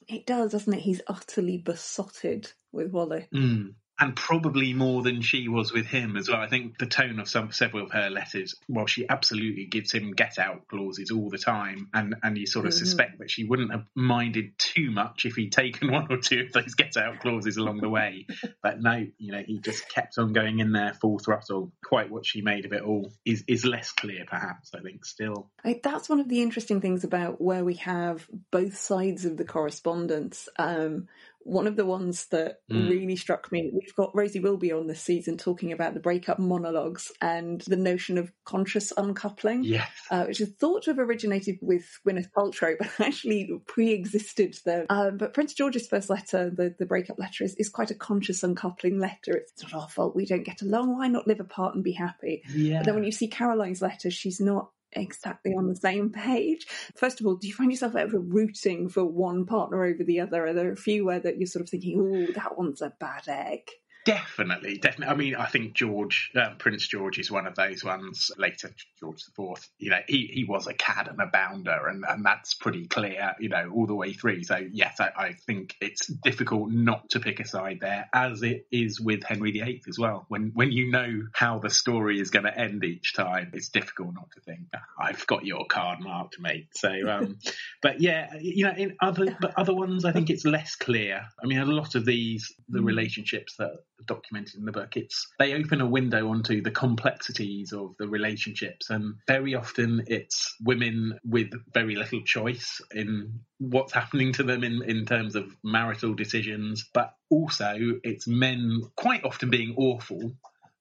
It 0.08 0.25
does, 0.25 0.51
doesn't 0.51 0.74
it? 0.74 0.82
He's 0.82 1.01
utterly 1.08 1.58
besotted 1.58 2.51
with 2.72 2.91
Wally. 2.91 3.27
Mm. 3.34 3.75
And 4.00 4.16
probably 4.16 4.74
more 4.74 5.04
than 5.04 5.22
she 5.22 5.48
was 5.48 5.72
with 5.72 5.86
him 5.86 6.18
as 6.18 6.28
well. 6.28 6.40
I 6.40 6.48
think 6.48 6.78
the 6.80 6.88
tone 6.88 7.20
of 7.20 7.30
some 7.30 7.52
several 7.52 7.86
of 7.86 7.92
her 7.92 8.10
letters, 8.10 8.56
while 8.68 8.88
she 8.88 9.08
absolutely 9.08 9.66
gives 9.66 9.92
him 9.92 10.14
get 10.14 10.40
out 10.40 10.68
clauses 10.68 11.12
all 11.12 11.30
the 11.30 11.38
time, 11.38 11.88
and 11.94 12.16
and 12.24 12.38
you 12.38 12.48
sort 12.48 12.66
of 12.66 12.74
mm-hmm. 12.74 12.80
suspect 12.80 13.20
that 13.20 13.30
she 13.30 13.44
wouldn't 13.44 13.72
have 13.72 13.86
minded 13.96 14.58
too 14.58 14.90
much 14.92 15.26
if 15.26 15.36
he'd 15.36 15.52
taken 15.52 15.92
one 15.92 16.08
or 16.12 16.18
two 16.18 16.42
of 16.42 16.54
those 16.54 16.74
get 16.74 16.98
out 16.98 17.20
clauses 17.20 17.58
along 17.58 17.78
the 17.78 17.90
way. 17.90 18.26
but 18.64 18.82
no, 18.82 19.06
you 19.18 19.32
know, 19.32 19.44
he 19.46 19.60
just 19.60 19.88
kept 19.90 20.18
on 20.18 20.34
going 20.34 20.60
in 20.60 20.72
there 20.72 20.94
full 21.00 21.20
throttle. 21.20 21.72
Quite 21.86 22.10
what 22.10 22.26
she 22.26 22.42
made 22.42 22.66
of 22.66 22.74
it 22.74 22.82
all 22.82 23.12
is 23.26 23.44
is 23.48 23.66
less 23.66 23.92
clear, 23.92 24.26
perhaps. 24.28 24.72
I 24.76 24.82
think 24.82 25.06
still. 25.06 25.50
I, 25.64 25.80
that's 25.84 26.10
one 26.10 26.20
of 26.20 26.28
the 26.28 26.42
interesting 26.42 26.82
things 26.82 27.04
about 27.04 27.40
where 27.40 27.64
we 27.64 27.76
have 27.76 28.28
both 28.52 28.78
sides 28.78 29.26
of 29.26 29.38
the 29.38 29.46
correspondence. 29.46 30.50
Um, 30.58 31.08
one 31.44 31.68
of 31.68 31.76
the 31.76 31.86
ones 31.86 32.28
that 32.28 32.60
mm. 32.72 32.90
really 32.90 33.16
struck 33.16 33.52
me, 33.52 33.72
we've 33.74 33.96
got 33.96 34.16
Rosie 34.16 34.40
Wilby 34.40 34.72
on 34.72 34.88
this 34.88 35.02
season 35.02 35.38
talking 35.38 35.72
about 35.72 35.94
the 35.94 36.00
breakup 36.00 36.40
monologues 36.40 37.12
and 37.22 37.62
the 37.62 37.76
notion 37.76 38.18
of 38.18 38.32
conscious 38.46 38.92
uncoupling, 38.96 39.64
yes. 39.64 39.90
uh, 40.10 40.26
which 40.26 40.42
is 40.42 40.50
thought 40.60 40.84
to 40.84 40.92
have 40.92 41.00
originated 41.00 41.58
with 41.62 41.86
Gwyneth 42.06 42.32
Paltrow, 42.36 42.76
but 42.80 42.90
actually 43.00 43.50
pre-existed 43.68 44.58
there. 44.66 44.86
Um, 44.90 45.18
but 45.18 45.34
Prince 45.34 45.54
George's 45.54 45.88
first 45.88 46.10
letter, 46.10 46.50
the, 46.50 46.76
the 46.78 46.86
breakup 46.86 47.20
letter, 47.20 47.44
is, 47.44 47.56
is 47.56 47.70
quite 47.70 47.92
a 47.92 47.96
conscious 47.96 48.44
uncoupling 48.44 49.00
letter. 49.00 49.32
It's 49.36 49.64
not 49.64 49.74
our 49.74 49.90
fault 49.90 50.16
we 50.16 50.26
don't 50.26 50.46
get 50.46 50.62
along. 50.62 50.98
Why 50.98 51.08
not 51.08 51.28
live 51.28 51.40
apart 51.40 51.76
and 51.76 51.84
be 51.84 51.94
happy? 51.94 52.44
Yeah. 52.54 52.80
But 52.80 52.86
then 52.86 52.96
when 52.96 53.04
you 53.04 53.12
see 53.12 53.28
Caroline's 53.28 53.82
letter, 53.82 54.12
she's 54.12 54.40
not 54.40 54.70
exactly 54.94 55.54
on 55.54 55.68
the 55.68 55.76
same 55.76 56.10
page. 56.10 56.68
First 56.96 57.20
of 57.20 57.28
all, 57.28 57.36
do 57.36 57.48
you 57.48 57.54
find 57.54 57.72
yourself 57.72 57.96
ever 57.96 58.20
rooting 58.20 58.90
for 58.90 59.06
one 59.06 59.46
partner 59.46 59.84
over 59.84 60.04
the 60.04 60.20
other? 60.20 60.46
Are 60.46 60.54
there 60.54 60.72
a 60.72 60.78
few 60.78 61.06
where 61.06 61.20
that 61.20 61.38
you're 61.38 61.48
sort 61.48 61.64
of 61.64 61.70
thinking, 61.70 62.00
"Oh, 62.02 62.34
that 62.34 62.58
one's 62.58 62.82
a 62.82 62.94
bad 63.00 63.28
egg"? 63.28 63.70
Definitely, 64.03 64.77
definitely. 64.77 65.13
I 65.13 65.15
mean, 65.15 65.36
I 65.36 65.46
think 65.46 65.74
George, 65.74 66.31
uh, 66.36 66.55
Prince 66.58 66.88
George, 66.88 67.20
is 67.20 67.29
one 67.29 67.46
of 67.46 67.55
those 67.55 67.84
ones. 67.84 68.31
Later, 68.38 68.74
George 69.00 69.24
the 69.24 69.31
Fourth, 69.36 69.70
you 69.77 69.91
know, 69.91 70.00
he, 70.08 70.29
he 70.34 70.43
was 70.43 70.65
a 70.65 70.74
cad 70.74 71.08
and 71.08 71.20
a 71.20 71.27
bounder, 71.27 71.88
and, 71.88 72.03
and 72.08 72.25
that's 72.25 72.55
pretty 72.55 72.88
clear, 72.88 73.36
you 73.39 73.50
know, 73.50 73.72
all 73.75 73.86
the 73.86 73.93
way 73.93 74.13
through. 74.13 74.43
So 74.43 74.58
yes, 74.72 75.00
I, 75.00 75.12
I 75.15 75.34
think 75.46 75.75
it's 75.79 76.08
difficult 76.08 76.72
not 76.72 77.12
to 77.12 77.20
pick 77.20 77.39
a 77.39 77.48
side 77.48 77.79
there, 77.81 78.10
as 78.13 78.41
it 78.41 78.65
is 78.72 79.00
with 79.00 79.24
Henry 79.24 79.51
VIII 79.51 79.84
as 79.88 80.00
well. 80.00 80.25
When 80.29 80.51
when 80.55 80.72
you 80.72 80.89
know 80.89 81.27
how 81.34 81.60
the 81.60 81.70
story 81.70 82.20
is 82.20 82.31
going 82.31 82.46
to 82.46 82.58
end 82.58 82.84
each 82.84 83.13
time, 83.13 83.51
it's 83.53 83.70
difficult 83.70 84.15
not 84.15 84.31
to 84.31 84.41
think 84.41 84.62
I've 85.00 85.25
got 85.27 85.46
your 85.46 85.65
card 85.65 86.00
marked, 86.00 86.39
mate. 86.39 86.70
So, 86.75 86.89
um, 87.08 87.38
but 87.81 88.01
yeah, 88.01 88.34
you 88.39 88.65
know, 88.65 88.74
in 88.75 88.98
other 89.00 89.38
but 89.39 89.53
other 89.58 89.75
ones, 89.75 90.05
I 90.05 90.12
think 90.12 90.31
it's 90.31 90.46
less 90.46 90.75
clear. 90.75 91.22
I 91.41 91.46
mean, 91.46 91.60
a 91.60 91.65
lot 91.65 91.93
of 91.93 92.05
these 92.05 92.51
the 92.67 92.79
mm. 92.79 92.86
relationships 92.86 93.58
that 93.58 93.77
documented 94.05 94.55
in 94.55 94.65
the 94.65 94.72
book. 94.72 94.96
It's 94.96 95.27
they 95.39 95.53
open 95.53 95.81
a 95.81 95.88
window 95.88 96.29
onto 96.29 96.62
the 96.62 96.72
complexities 96.72 97.74
of 97.74 97.96
the 97.98 98.08
relationships, 98.08 98.89
and 98.89 99.15
very 99.27 99.55
often 99.55 100.03
it's 100.08 100.55
women 100.62 101.20
with 101.24 101.51
very 101.74 101.96
little 101.96 102.22
choice 102.24 102.81
in 102.93 103.41
what's 103.60 103.93
happening 103.93 104.34
to 104.34 104.43
them 104.43 104.63
in, 104.63 104.81
in 104.84 105.05
terms 105.05 105.36
of 105.36 105.55
marital 105.63 106.13
decisions, 106.13 106.89
but 106.93 107.13
also 107.29 107.75
it's 108.03 108.27
men 108.27 108.81
quite 108.96 109.24
often 109.24 109.50
being 109.50 109.75
awful 109.77 110.34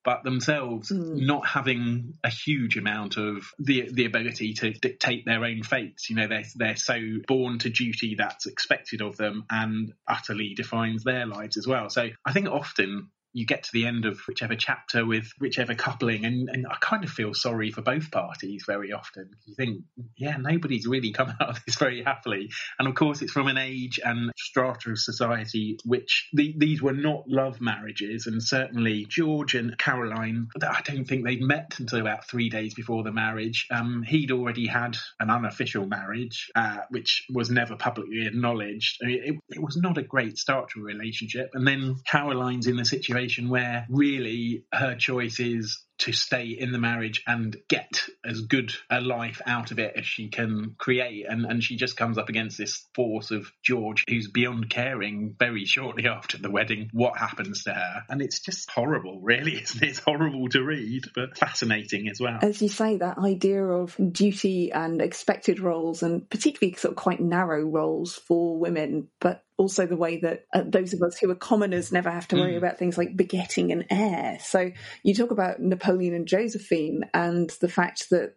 but 0.04 0.22
themselves 0.24 0.90
mm. 0.90 1.26
not 1.26 1.46
having 1.46 2.14
a 2.24 2.30
huge 2.30 2.76
amount 2.76 3.16
of 3.16 3.44
the 3.58 3.88
the 3.92 4.06
ability 4.06 4.54
to 4.54 4.72
dictate 4.72 5.24
their 5.24 5.44
own 5.44 5.62
fates. 5.62 6.08
You 6.10 6.16
know, 6.16 6.28
they're 6.28 6.44
they're 6.56 6.76
so 6.76 6.98
born 7.26 7.58
to 7.60 7.70
duty 7.70 8.14
that's 8.16 8.46
expected 8.46 9.02
of 9.02 9.16
them 9.16 9.44
and 9.50 9.92
utterly 10.08 10.54
defines 10.54 11.04
their 11.04 11.26
lives 11.26 11.56
as 11.56 11.66
well. 11.66 11.90
So 11.90 12.08
I 12.24 12.32
think 12.32 12.48
often 12.48 13.10
you 13.32 13.46
get 13.46 13.64
to 13.64 13.70
the 13.72 13.86
end 13.86 14.04
of 14.04 14.18
whichever 14.26 14.56
chapter 14.56 15.06
with 15.06 15.30
whichever 15.38 15.74
coupling, 15.74 16.24
and, 16.24 16.48
and 16.48 16.66
I 16.66 16.76
kind 16.80 17.04
of 17.04 17.10
feel 17.10 17.34
sorry 17.34 17.70
for 17.70 17.82
both 17.82 18.10
parties 18.10 18.64
very 18.66 18.92
often. 18.92 19.30
You 19.46 19.54
think, 19.54 19.82
yeah, 20.16 20.36
nobody's 20.36 20.86
really 20.86 21.12
come 21.12 21.32
out 21.40 21.50
of 21.50 21.64
this 21.64 21.76
very 21.76 22.02
happily. 22.02 22.50
And 22.78 22.88
of 22.88 22.94
course, 22.94 23.22
it's 23.22 23.32
from 23.32 23.48
an 23.48 23.58
age 23.58 24.00
and 24.04 24.32
strata 24.36 24.90
of 24.90 24.98
society 24.98 25.78
which 25.84 26.28
the, 26.32 26.54
these 26.56 26.82
were 26.82 26.92
not 26.92 27.28
love 27.28 27.60
marriages, 27.60 28.26
and 28.26 28.42
certainly 28.42 29.06
George 29.08 29.54
and 29.54 29.78
Caroline, 29.78 30.48
I 30.60 30.80
don't 30.84 31.04
think 31.04 31.24
they'd 31.24 31.42
met 31.42 31.76
until 31.78 32.00
about 32.00 32.26
three 32.28 32.48
days 32.48 32.74
before 32.74 33.04
the 33.04 33.12
marriage. 33.12 33.66
Um, 33.70 34.02
he'd 34.02 34.32
already 34.32 34.66
had 34.66 34.96
an 35.20 35.30
unofficial 35.30 35.86
marriage, 35.86 36.50
uh, 36.54 36.78
which 36.90 37.26
was 37.32 37.50
never 37.50 37.76
publicly 37.76 38.26
acknowledged. 38.26 38.98
I 39.02 39.06
mean, 39.06 39.22
it, 39.24 39.56
it 39.56 39.62
was 39.62 39.76
not 39.76 39.98
a 39.98 40.02
great 40.02 40.38
start 40.38 40.70
to 40.70 40.80
a 40.80 40.82
relationship. 40.82 41.50
And 41.54 41.66
then 41.66 41.96
Caroline's 42.06 42.66
in 42.66 42.76
the 42.76 42.84
situation 42.84 43.19
situation 43.20 43.48
where 43.48 43.86
really 43.90 44.64
her 44.72 44.94
choice 44.94 45.40
is 45.40 45.84
to 46.00 46.12
stay 46.12 46.46
in 46.46 46.72
the 46.72 46.78
marriage 46.78 47.22
and 47.26 47.56
get 47.68 48.02
as 48.24 48.40
good 48.40 48.72
a 48.90 49.00
life 49.00 49.40
out 49.46 49.70
of 49.70 49.78
it 49.78 49.94
as 49.96 50.06
she 50.06 50.28
can 50.28 50.74
create. 50.78 51.26
And, 51.28 51.44
and 51.44 51.62
she 51.62 51.76
just 51.76 51.96
comes 51.96 52.18
up 52.18 52.28
against 52.28 52.58
this 52.58 52.86
force 52.94 53.30
of 53.30 53.52
George, 53.62 54.04
who's 54.08 54.28
beyond 54.28 54.70
caring 54.70 55.36
very 55.38 55.64
shortly 55.64 56.06
after 56.06 56.38
the 56.38 56.50
wedding 56.50 56.88
what 56.92 57.18
happens 57.18 57.64
to 57.64 57.72
her. 57.72 58.04
And 58.08 58.22
it's 58.22 58.40
just 58.40 58.70
horrible, 58.70 59.20
really, 59.20 59.56
isn't 59.62 59.82
it? 59.82 59.90
It's 59.90 59.98
horrible 59.98 60.48
to 60.50 60.62
read, 60.62 61.04
but 61.14 61.36
fascinating 61.36 62.08
as 62.08 62.20
well. 62.20 62.38
As 62.42 62.62
you 62.62 62.68
say, 62.68 62.96
that 62.96 63.18
idea 63.18 63.62
of 63.62 63.96
duty 64.12 64.72
and 64.72 65.02
expected 65.02 65.60
roles, 65.60 66.02
and 66.02 66.28
particularly 66.30 66.76
sort 66.76 66.92
of 66.92 66.96
quite 66.96 67.20
narrow 67.20 67.62
roles 67.64 68.14
for 68.14 68.56
women, 68.58 69.08
but 69.20 69.44
also 69.60 69.86
the 69.86 69.96
way 69.96 70.16
that 70.20 70.46
uh, 70.54 70.62
those 70.66 70.94
of 70.94 71.02
us 71.02 71.18
who 71.18 71.30
are 71.30 71.34
commoners 71.34 71.92
never 71.92 72.10
have 72.10 72.26
to 72.26 72.36
worry 72.36 72.54
mm. 72.54 72.56
about 72.56 72.78
things 72.78 72.96
like 72.96 73.14
begetting 73.14 73.72
an 73.72 73.84
heir. 73.90 74.38
So 74.40 74.70
you 75.02 75.14
talk 75.14 75.30
about 75.32 75.60
Napoleon 75.60 75.89
and 76.14 76.26
Josephine 76.26 77.04
and 77.14 77.50
the 77.60 77.68
fact 77.68 78.10
that 78.10 78.32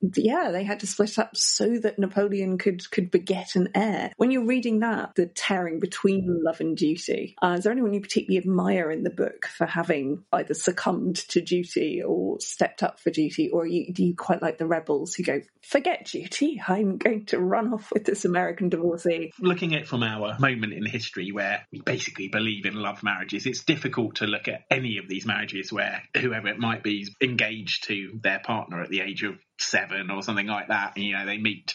yeah, 0.00 0.50
they 0.52 0.64
had 0.64 0.80
to 0.80 0.86
split 0.86 1.18
up 1.18 1.36
so 1.36 1.78
that 1.78 1.98
Napoleon 1.98 2.58
could 2.58 2.88
could 2.90 3.10
beget 3.10 3.56
an 3.56 3.68
heir. 3.74 4.12
When 4.16 4.30
you're 4.30 4.46
reading 4.46 4.80
that, 4.80 5.14
the 5.16 5.26
tearing 5.26 5.80
between 5.80 6.42
love 6.42 6.60
and 6.60 6.76
duty, 6.76 7.34
uh, 7.42 7.56
is 7.58 7.64
there 7.64 7.72
anyone 7.72 7.94
you 7.94 8.00
particularly 8.00 8.38
admire 8.38 8.90
in 8.90 9.02
the 9.02 9.10
book 9.10 9.46
for 9.46 9.66
having 9.66 10.24
either 10.32 10.54
succumbed 10.54 11.16
to 11.28 11.40
duty 11.40 12.02
or 12.02 12.40
stepped 12.40 12.82
up 12.82 13.00
for 13.00 13.10
duty, 13.10 13.50
or 13.50 13.66
you, 13.66 13.92
do 13.92 14.04
you 14.04 14.14
quite 14.14 14.42
like 14.42 14.58
the 14.58 14.66
rebels 14.66 15.14
who 15.14 15.24
go, 15.24 15.40
"Forget 15.62 16.06
duty, 16.06 16.62
I'm 16.66 16.98
going 16.98 17.26
to 17.26 17.40
run 17.40 17.72
off 17.72 17.90
with 17.92 18.04
this 18.04 18.24
American 18.24 18.68
divorcee"? 18.68 19.32
Looking 19.40 19.74
at 19.74 19.88
from 19.88 20.02
our 20.02 20.38
moment 20.38 20.74
in 20.74 20.86
history 20.86 21.32
where 21.32 21.66
we 21.72 21.80
basically 21.80 22.28
believe 22.28 22.66
in 22.66 22.74
love 22.74 23.02
marriages, 23.02 23.46
it's 23.46 23.64
difficult 23.64 24.16
to 24.16 24.26
look 24.26 24.48
at 24.48 24.64
any 24.70 24.98
of 24.98 25.08
these 25.08 25.26
marriages 25.26 25.72
where 25.72 26.02
whoever 26.16 26.48
it 26.48 26.58
might 26.58 26.82
be 26.82 27.00
is 27.00 27.10
engaged 27.20 27.84
to 27.84 28.18
their 28.22 28.38
partner 28.38 28.80
at 28.82 28.90
the 28.90 29.00
age 29.00 29.22
of 29.22 29.36
seven 29.60 30.10
or 30.10 30.22
something 30.22 30.46
like 30.46 30.68
that. 30.68 30.92
And, 30.96 31.04
you 31.04 31.16
know, 31.16 31.26
they 31.26 31.38
meet 31.38 31.74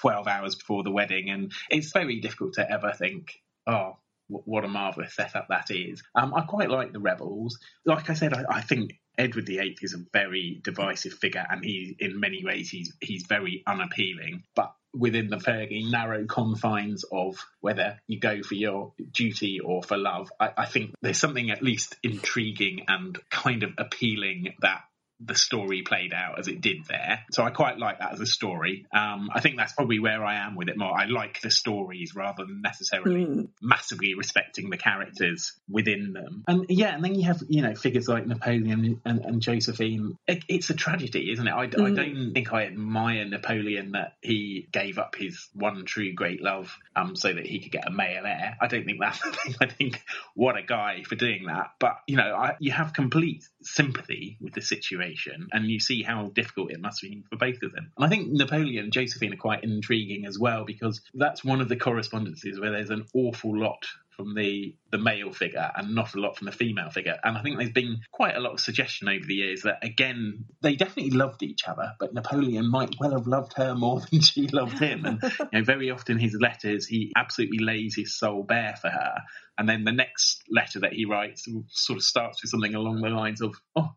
12 0.00 0.26
hours 0.26 0.54
before 0.54 0.82
the 0.82 0.90
wedding. 0.90 1.30
And 1.30 1.52
it's 1.70 1.92
very 1.92 2.20
difficult 2.20 2.54
to 2.54 2.70
ever 2.70 2.92
think, 2.92 3.32
oh, 3.66 3.96
what 4.28 4.64
a 4.64 4.68
marvelous 4.68 5.14
setup 5.14 5.48
that 5.48 5.70
is. 5.70 6.02
Um, 6.14 6.34
I 6.34 6.42
quite 6.42 6.70
like 6.70 6.92
the 6.92 7.00
rebels. 7.00 7.58
Like 7.84 8.08
I 8.10 8.14
said, 8.14 8.32
I, 8.32 8.44
I, 8.48 8.60
think 8.60 8.98
Edward 9.18 9.46
VIII 9.46 9.76
is 9.82 9.94
a 9.94 10.04
very 10.12 10.60
divisive 10.62 11.14
figure, 11.14 11.44
and 11.48 11.64
he, 11.64 11.96
in 11.98 12.18
many 12.18 12.42
ways, 12.44 12.70
he's 12.70 12.94
he's 13.00 13.26
very 13.26 13.62
unappealing. 13.66 14.44
But 14.54 14.74
within 14.94 15.28
the 15.28 15.40
fairly 15.40 15.84
narrow 15.84 16.24
confines 16.26 17.04
of 17.10 17.36
whether 17.60 18.00
you 18.06 18.20
go 18.20 18.42
for 18.42 18.54
your 18.54 18.92
duty 19.10 19.60
or 19.60 19.82
for 19.82 19.96
love, 19.96 20.30
I, 20.38 20.50
I 20.58 20.66
think 20.66 20.94
there's 21.02 21.18
something 21.18 21.50
at 21.50 21.62
least 21.62 21.96
intriguing 22.02 22.84
and 22.88 23.18
kind 23.30 23.62
of 23.62 23.72
appealing 23.78 24.54
that 24.60 24.82
the 25.24 25.34
story 25.34 25.82
played 25.82 26.12
out 26.12 26.38
as 26.38 26.48
it 26.48 26.60
did 26.60 26.84
there. 26.88 27.24
So 27.30 27.44
I 27.44 27.50
quite 27.50 27.78
like 27.78 27.98
that 27.98 28.12
as 28.12 28.20
a 28.20 28.26
story. 28.26 28.86
Um, 28.92 29.30
I 29.32 29.40
think 29.40 29.56
that's 29.56 29.72
probably 29.72 29.98
where 29.98 30.24
I 30.24 30.46
am 30.46 30.54
with 30.54 30.68
it 30.68 30.76
more. 30.76 30.92
I 30.98 31.06
like 31.06 31.40
the 31.40 31.50
stories 31.50 32.14
rather 32.14 32.44
than 32.44 32.60
necessarily 32.62 33.26
mm. 33.26 33.48
massively 33.60 34.14
respecting 34.14 34.70
the 34.70 34.76
characters 34.76 35.52
within 35.68 36.12
them. 36.12 36.44
And 36.46 36.66
yeah, 36.68 36.94
and 36.94 37.04
then 37.04 37.14
you 37.14 37.24
have, 37.24 37.42
you 37.48 37.62
know, 37.62 37.74
figures 37.74 38.08
like 38.08 38.26
Napoleon 38.26 39.00
and, 39.04 39.24
and 39.24 39.40
Josephine. 39.40 40.16
It, 40.26 40.44
it's 40.48 40.70
a 40.70 40.74
tragedy, 40.74 41.30
isn't 41.32 41.46
it? 41.46 41.52
I, 41.52 41.66
mm. 41.66 41.92
I, 41.92 41.94
don't 41.94 42.32
think 42.34 42.52
I 42.52 42.66
admire 42.66 43.24
Napoleon 43.24 43.92
that 43.92 44.14
he 44.20 44.68
gave 44.72 44.98
up 44.98 45.14
his 45.16 45.48
one 45.54 45.84
true 45.84 46.12
great 46.12 46.42
love 46.42 46.76
um, 46.96 47.16
so 47.16 47.32
that 47.32 47.46
he 47.46 47.60
could 47.60 47.72
get 47.72 47.86
a 47.86 47.90
male 47.90 48.24
heir. 48.26 48.56
I 48.60 48.66
don't 48.66 48.84
think 48.84 48.98
that's 49.00 49.20
the 49.22 49.32
thing. 49.32 49.54
I 49.60 49.66
think 49.66 50.02
what 50.34 50.56
a 50.56 50.62
guy 50.62 51.02
for 51.06 51.14
doing 51.14 51.46
that. 51.46 51.72
But, 51.78 51.98
you 52.06 52.16
know, 52.16 52.34
I, 52.34 52.56
you 52.58 52.72
have 52.72 52.92
complete 52.92 53.44
sympathy 53.62 54.38
with 54.40 54.54
the 54.54 54.62
situation 54.62 55.11
situation, 55.12 55.48
and 55.52 55.66
you 55.66 55.80
see 55.80 56.02
how 56.02 56.30
difficult 56.34 56.72
it 56.72 56.80
must 56.80 57.02
be 57.02 57.24
for 57.30 57.36
both 57.36 57.62
of 57.62 57.72
them. 57.72 57.92
And 57.96 58.06
I 58.06 58.08
think 58.08 58.28
Napoleon 58.30 58.84
and 58.84 58.92
Josephine 58.92 59.34
are 59.34 59.36
quite 59.36 59.64
intriguing 59.64 60.26
as 60.26 60.38
well 60.38 60.64
because 60.64 61.00
that's 61.14 61.44
one 61.44 61.60
of 61.60 61.68
the 61.68 61.76
correspondences 61.76 62.60
where 62.60 62.70
there's 62.70 62.90
an 62.90 63.06
awful 63.14 63.56
lot 63.56 63.84
from 64.16 64.34
the 64.34 64.74
the 64.90 64.98
male 64.98 65.32
figure 65.32 65.70
and 65.74 65.94
not 65.94 66.14
a 66.14 66.20
lot 66.20 66.36
from 66.36 66.44
the 66.44 66.52
female 66.52 66.90
figure. 66.90 67.18
And 67.24 67.36
I 67.36 67.42
think 67.42 67.58
there's 67.58 67.72
been 67.72 68.00
quite 68.12 68.36
a 68.36 68.40
lot 68.40 68.52
of 68.52 68.60
suggestion 68.60 69.08
over 69.08 69.24
the 69.24 69.34
years 69.34 69.62
that 69.62 69.78
again 69.82 70.44
they 70.60 70.76
definitely 70.76 71.12
loved 71.12 71.42
each 71.42 71.66
other, 71.66 71.94
but 71.98 72.12
Napoleon 72.12 72.70
might 72.70 72.94
well 73.00 73.12
have 73.12 73.26
loved 73.26 73.54
her 73.56 73.74
more 73.74 74.00
than 74.10 74.20
she 74.20 74.48
loved 74.48 74.78
him. 74.78 75.04
And 75.04 75.22
you 75.22 75.46
know, 75.52 75.64
very 75.64 75.90
often 75.90 76.18
his 76.18 76.36
letters 76.38 76.86
he 76.86 77.12
absolutely 77.16 77.58
lays 77.58 77.96
his 77.96 78.16
soul 78.16 78.42
bare 78.42 78.76
for 78.80 78.90
her. 78.90 79.14
And 79.58 79.68
then 79.68 79.84
the 79.84 79.92
next 79.92 80.42
letter 80.50 80.80
that 80.80 80.92
he 80.92 81.04
writes 81.04 81.46
sort 81.68 81.98
of 81.98 82.02
starts 82.02 82.42
with 82.42 82.50
something 82.50 82.74
along 82.74 83.00
the 83.00 83.10
lines 83.10 83.40
of, 83.40 83.54
"Oh, 83.76 83.94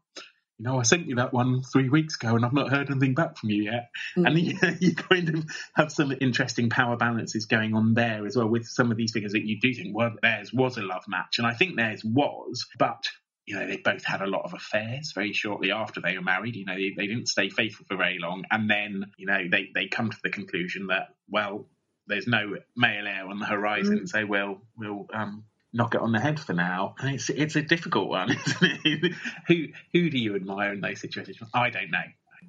you 0.58 0.66
know, 0.66 0.80
I 0.80 0.84
sent 0.84 1.08
you 1.08 1.16
that 1.16 1.34
one 1.34 1.64
three 1.64 1.90
weeks 1.90 2.16
ago 2.16 2.36
and 2.36 2.46
I've 2.46 2.54
not 2.54 2.72
heard 2.72 2.90
anything 2.90 3.14
back 3.14 3.38
from 3.38 3.50
you 3.50 3.64
yet. 3.64 3.90
Mm. 4.18 4.28
And 4.28 4.40
you, 4.40 4.58
you, 4.80 4.96
kind 4.96 5.30
of 5.30 5.46
have 5.76 5.92
some 5.92 6.14
interesting 6.22 6.70
power 6.70 6.96
balances 6.96 7.46
going 7.46 7.76
on 7.76 7.94
there 7.94 8.26
as 8.26 8.38
well 8.38 8.48
with 8.48 8.66
some 8.66 8.92
of 8.92 8.98
these 8.98 9.12
figures 9.12 9.34
that 9.34 9.46
you 9.46 9.60
do 9.60 9.74
think, 9.74 9.96
well, 9.96 10.12
theirs 10.22 10.54
was 10.54 10.78
a 10.78 10.82
love 10.82 11.04
match. 11.08 11.40
And 11.40 11.48
I 11.48 11.54
think 11.54 11.76
theirs 11.76 12.04
was, 12.06 12.66
but 12.80 13.08
you 13.46 13.56
know, 13.56 13.68
they 13.68 13.78
both 13.78 14.04
had 14.04 14.22
a 14.22 14.28
lot 14.28 14.44
of 14.44 14.54
affairs 14.54 15.12
very 15.14 15.34
shortly 15.34 15.72
after 15.72 16.02
they 16.02 16.16
were 16.16 16.24
married. 16.24 16.56
You 16.56 16.66
know, 16.66 16.76
they, 16.76 16.94
they 16.98 17.08
didn't 17.08 17.28
stay 17.28 17.50
faithful 17.50 17.86
for 17.88 17.98
very 17.98 18.18
long. 18.20 18.44
And 18.50 18.70
then, 18.70 19.06
you 19.18 19.28
know, 19.28 19.38
they, 19.50 19.70
they 19.76 19.88
come 19.88 20.10
to 20.10 20.18
the 20.24 20.32
conclusion 20.32 20.88
that, 20.88 21.10
well, 21.30 21.68
there's 22.08 22.28
no 22.28 22.56
male 22.76 23.08
heir 23.08 23.28
on 23.28 23.40
the 23.40 23.46
horizon, 23.46 24.02
mm. 24.02 24.08
so 24.08 24.26
we'll, 24.26 24.62
we'll 24.78 25.08
um, 25.14 25.44
knock 25.76 25.94
it 25.94 26.02
on 26.02 26.12
the 26.14 26.20
head 26.20 26.40
for 26.40 26.54
now. 26.54 26.96
And 27.00 27.14
it's 27.14 27.30
it's 27.30 27.56
a 27.56 27.62
difficult 27.62 28.08
one, 28.08 28.32
isn't 28.48 28.80
it? 28.86 29.14
who 29.48 29.68
who 29.94 30.10
do 30.10 30.18
you 30.18 30.36
admire 30.36 30.74
in 30.74 30.82
those 30.82 31.02
situations? 31.02 31.50
I 31.54 31.70
don't 31.70 31.92
know. 31.92 32.00